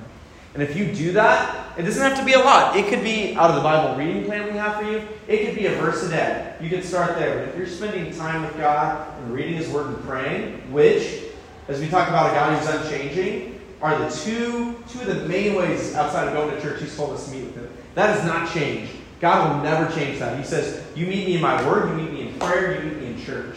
And 0.54 0.64
if 0.64 0.76
you 0.76 0.92
do 0.94 1.12
that, 1.14 1.78
it 1.78 1.84
doesn't 1.84 2.02
have 2.02 2.18
to 2.18 2.26
be 2.26 2.34
a 2.34 2.40
lot. 2.40 2.76
It 2.76 2.88
could 2.88 3.04
be 3.04 3.36
out 3.36 3.50
of 3.50 3.56
the 3.56 3.62
Bible 3.62 3.96
reading 3.96 4.26
plan 4.26 4.46
we 4.46 4.58
have 4.58 4.80
for 4.80 4.90
you. 4.90 5.08
It 5.28 5.46
could 5.46 5.56
be 5.56 5.68
a 5.68 5.72
verse 5.76 6.04
a 6.04 6.10
day. 6.10 6.56
You 6.62 6.70
could 6.70 6.84
start 6.84 7.16
there. 7.18 7.40
But 7.40 7.50
if 7.50 7.58
you're 7.58 7.68
spending 7.68 8.14
time 8.16 8.44
with 8.44 8.58
God 8.58 9.20
and 9.20 9.34
reading 9.34 9.56
His 9.56 9.68
Word 9.70 9.88
and 9.88 10.04
praying, 10.04 10.72
which 10.72 11.24
as 11.68 11.82
we 11.82 11.88
talk 11.90 12.08
about 12.08 12.32
a 12.32 12.34
God 12.34 12.58
who's 12.58 12.70
unchanging, 12.70 13.60
are 13.82 13.98
the 14.00 14.10
two, 14.10 14.84
two 14.90 15.02
of 15.02 15.08
the 15.08 15.28
main 15.28 15.56
ways 15.56 15.94
outside 15.96 16.28
of 16.28 16.34
going 16.34 16.56
to 16.56 16.62
church 16.62 16.82
he's 16.82 16.96
told 16.96 17.12
us 17.12 17.26
to 17.26 17.36
meet 17.36 17.46
with 17.46 17.56
him. 17.56 17.70
That 17.96 18.16
has 18.16 18.26
not 18.26 18.52
changed. 18.52 18.94
God 19.20 19.56
will 19.56 19.64
never 19.64 19.94
change 19.94 20.20
that. 20.20 20.38
He 20.38 20.46
says, 20.46 20.84
You 20.96 21.08
meet 21.08 21.28
me 21.28 21.36
in 21.36 21.42
my 21.42 21.68
word, 21.68 21.90
you 21.90 22.04
meet 22.04 22.12
me 22.12 22.30
in 22.30 22.40
prayer, 22.40 22.84
you 22.84 22.90
meet 22.90 23.00
me 23.00 23.08
in 23.08 23.24
church. 23.24 23.56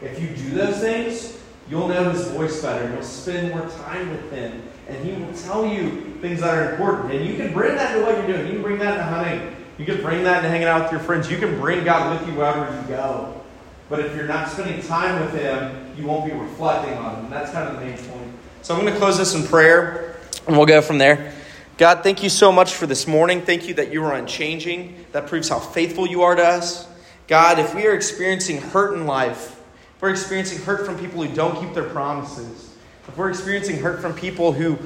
If 0.00 0.20
you 0.20 0.28
do 0.28 0.50
those 0.50 0.78
things, 0.78 1.38
you'll 1.68 1.88
know 1.88 2.10
his 2.10 2.28
voice 2.28 2.62
better. 2.62 2.92
You'll 2.92 3.02
spend 3.02 3.54
more 3.54 3.68
time 3.68 4.10
with 4.10 4.30
him. 4.30 4.62
And 4.88 5.04
he 5.04 5.20
will 5.20 5.32
tell 5.34 5.66
you 5.66 6.16
things 6.20 6.40
that 6.40 6.56
are 6.56 6.72
important. 6.72 7.12
And 7.12 7.26
you 7.26 7.36
can 7.36 7.52
bring 7.52 7.74
that 7.76 7.94
to 7.94 8.02
what 8.02 8.16
you're 8.18 8.26
doing. 8.26 8.46
You 8.46 8.52
can 8.54 8.62
bring 8.62 8.78
that 8.78 8.96
to 8.96 9.02
hunting. 9.02 9.56
You 9.78 9.84
can 9.84 10.00
bring 10.00 10.24
that 10.24 10.42
to 10.42 10.48
hanging 10.48 10.68
out 10.68 10.82
with 10.82 10.92
your 10.92 11.00
friends. 11.00 11.30
You 11.30 11.38
can 11.38 11.58
bring 11.60 11.84
God 11.84 12.18
with 12.18 12.28
you 12.28 12.34
wherever 12.34 12.74
you 12.80 12.88
go. 12.88 13.42
But 13.88 14.00
if 14.00 14.16
you're 14.16 14.26
not 14.26 14.48
spending 14.48 14.82
time 14.82 15.20
with 15.20 15.34
Him, 15.34 15.94
you 15.96 16.06
won't 16.06 16.24
be 16.24 16.32
reflecting 16.32 16.94
on 16.94 17.16
Him. 17.16 17.30
That's 17.30 17.52
kind 17.52 17.68
of 17.68 17.80
the 17.80 17.86
main 17.86 17.96
point. 17.96 18.32
So 18.62 18.74
I'm 18.74 18.80
going 18.80 18.92
to 18.92 18.98
close 18.98 19.16
this 19.16 19.34
in 19.34 19.44
prayer, 19.44 20.18
and 20.46 20.56
we'll 20.56 20.66
go 20.66 20.82
from 20.82 20.98
there. 20.98 21.32
God, 21.78 22.02
thank 22.02 22.22
you 22.22 22.28
so 22.28 22.50
much 22.50 22.74
for 22.74 22.86
this 22.86 23.06
morning. 23.06 23.42
Thank 23.42 23.68
you 23.68 23.74
that 23.74 23.92
you 23.92 24.02
are 24.04 24.14
unchanging. 24.14 25.04
That 25.12 25.26
proves 25.26 25.48
how 25.48 25.58
faithful 25.58 26.06
you 26.06 26.22
are 26.22 26.34
to 26.34 26.42
us. 26.42 26.88
God, 27.28 27.58
if 27.58 27.74
we 27.74 27.86
are 27.86 27.94
experiencing 27.94 28.60
hurt 28.60 28.94
in 28.94 29.06
life, 29.06 29.55
if 29.96 30.02
we're 30.02 30.10
experiencing 30.10 30.62
hurt 30.62 30.84
from 30.84 30.98
people 30.98 31.22
who 31.22 31.34
don't 31.34 31.58
keep 31.58 31.72
their 31.72 31.88
promises, 31.88 32.76
If 33.08 33.16
we're 33.16 33.30
experiencing 33.30 33.78
hurt 33.78 34.00
from 34.00 34.14
people 34.14 34.52
who 34.52 34.78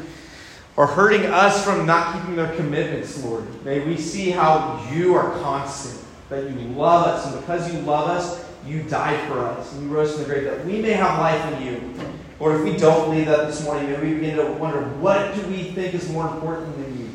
are 0.77 0.87
hurting 0.87 1.25
us 1.27 1.65
from 1.65 1.87
not 1.87 2.15
keeping 2.15 2.37
their 2.37 2.55
commitments, 2.55 3.23
Lord, 3.25 3.65
may 3.65 3.81
we 3.81 3.97
see 3.97 4.31
how 4.31 4.87
you 4.93 5.15
are 5.15 5.31
constant, 5.41 6.05
that 6.29 6.45
you 6.45 6.69
love 6.69 7.07
us, 7.07 7.27
and 7.27 7.41
because 7.41 7.73
you 7.73 7.81
love 7.81 8.09
us, 8.11 8.45
you 8.67 8.83
died 8.85 9.27
for 9.27 9.41
us, 9.41 9.73
and 9.73 9.85
you 9.85 9.89
rose 9.89 10.13
from 10.13 10.23
the 10.23 10.29
grave, 10.29 10.45
that 10.45 10.65
we 10.65 10.81
may 10.81 10.93
have 10.93 11.19
life 11.19 11.53
in 11.55 11.67
you. 11.67 11.95
Lord, 12.39 12.61
if 12.61 12.65
we 12.65 12.77
don't 12.77 13.11
believe 13.11 13.27
that 13.27 13.47
this 13.47 13.65
morning, 13.65 13.91
may 13.91 14.01
we 14.01 14.15
begin 14.15 14.37
to 14.37 14.53
wonder 14.53 14.81
what 15.01 15.35
do 15.35 15.43
we 15.49 15.65
think 15.65 15.95
is 15.95 16.11
more 16.11 16.29
important 16.29 16.77
than 16.77 16.99
you? 16.99 17.11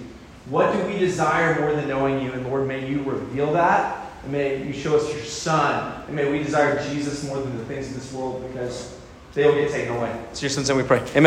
What 0.50 0.74
do 0.74 0.84
we 0.86 1.00
desire 1.00 1.60
more 1.60 1.74
than 1.74 1.88
knowing 1.88 2.24
you? 2.24 2.32
And 2.32 2.46
Lord, 2.48 2.68
may 2.68 2.88
you 2.88 3.04
reveal 3.04 3.54
that. 3.54 4.05
And 4.26 4.32
may 4.32 4.64
you 4.64 4.74
show 4.74 4.98
us 4.98 5.14
your 5.14 5.24
Son. 5.24 6.04
And 6.08 6.16
may 6.16 6.30
we 6.32 6.40
desire 6.40 6.84
Jesus 6.90 7.24
more 7.28 7.38
than 7.38 7.56
the 7.58 7.66
things 7.66 7.88
of 7.90 7.94
this 7.94 8.12
world 8.12 8.44
because 8.52 8.98
they 9.36 9.46
will 9.46 9.54
get 9.54 9.70
taken 9.70 9.96
away. 9.96 10.20
It's 10.32 10.42
your 10.42 10.50
son's 10.50 10.68
name 10.68 10.78
we 10.78 10.84
pray. 10.84 11.00
Amen. 11.16 11.24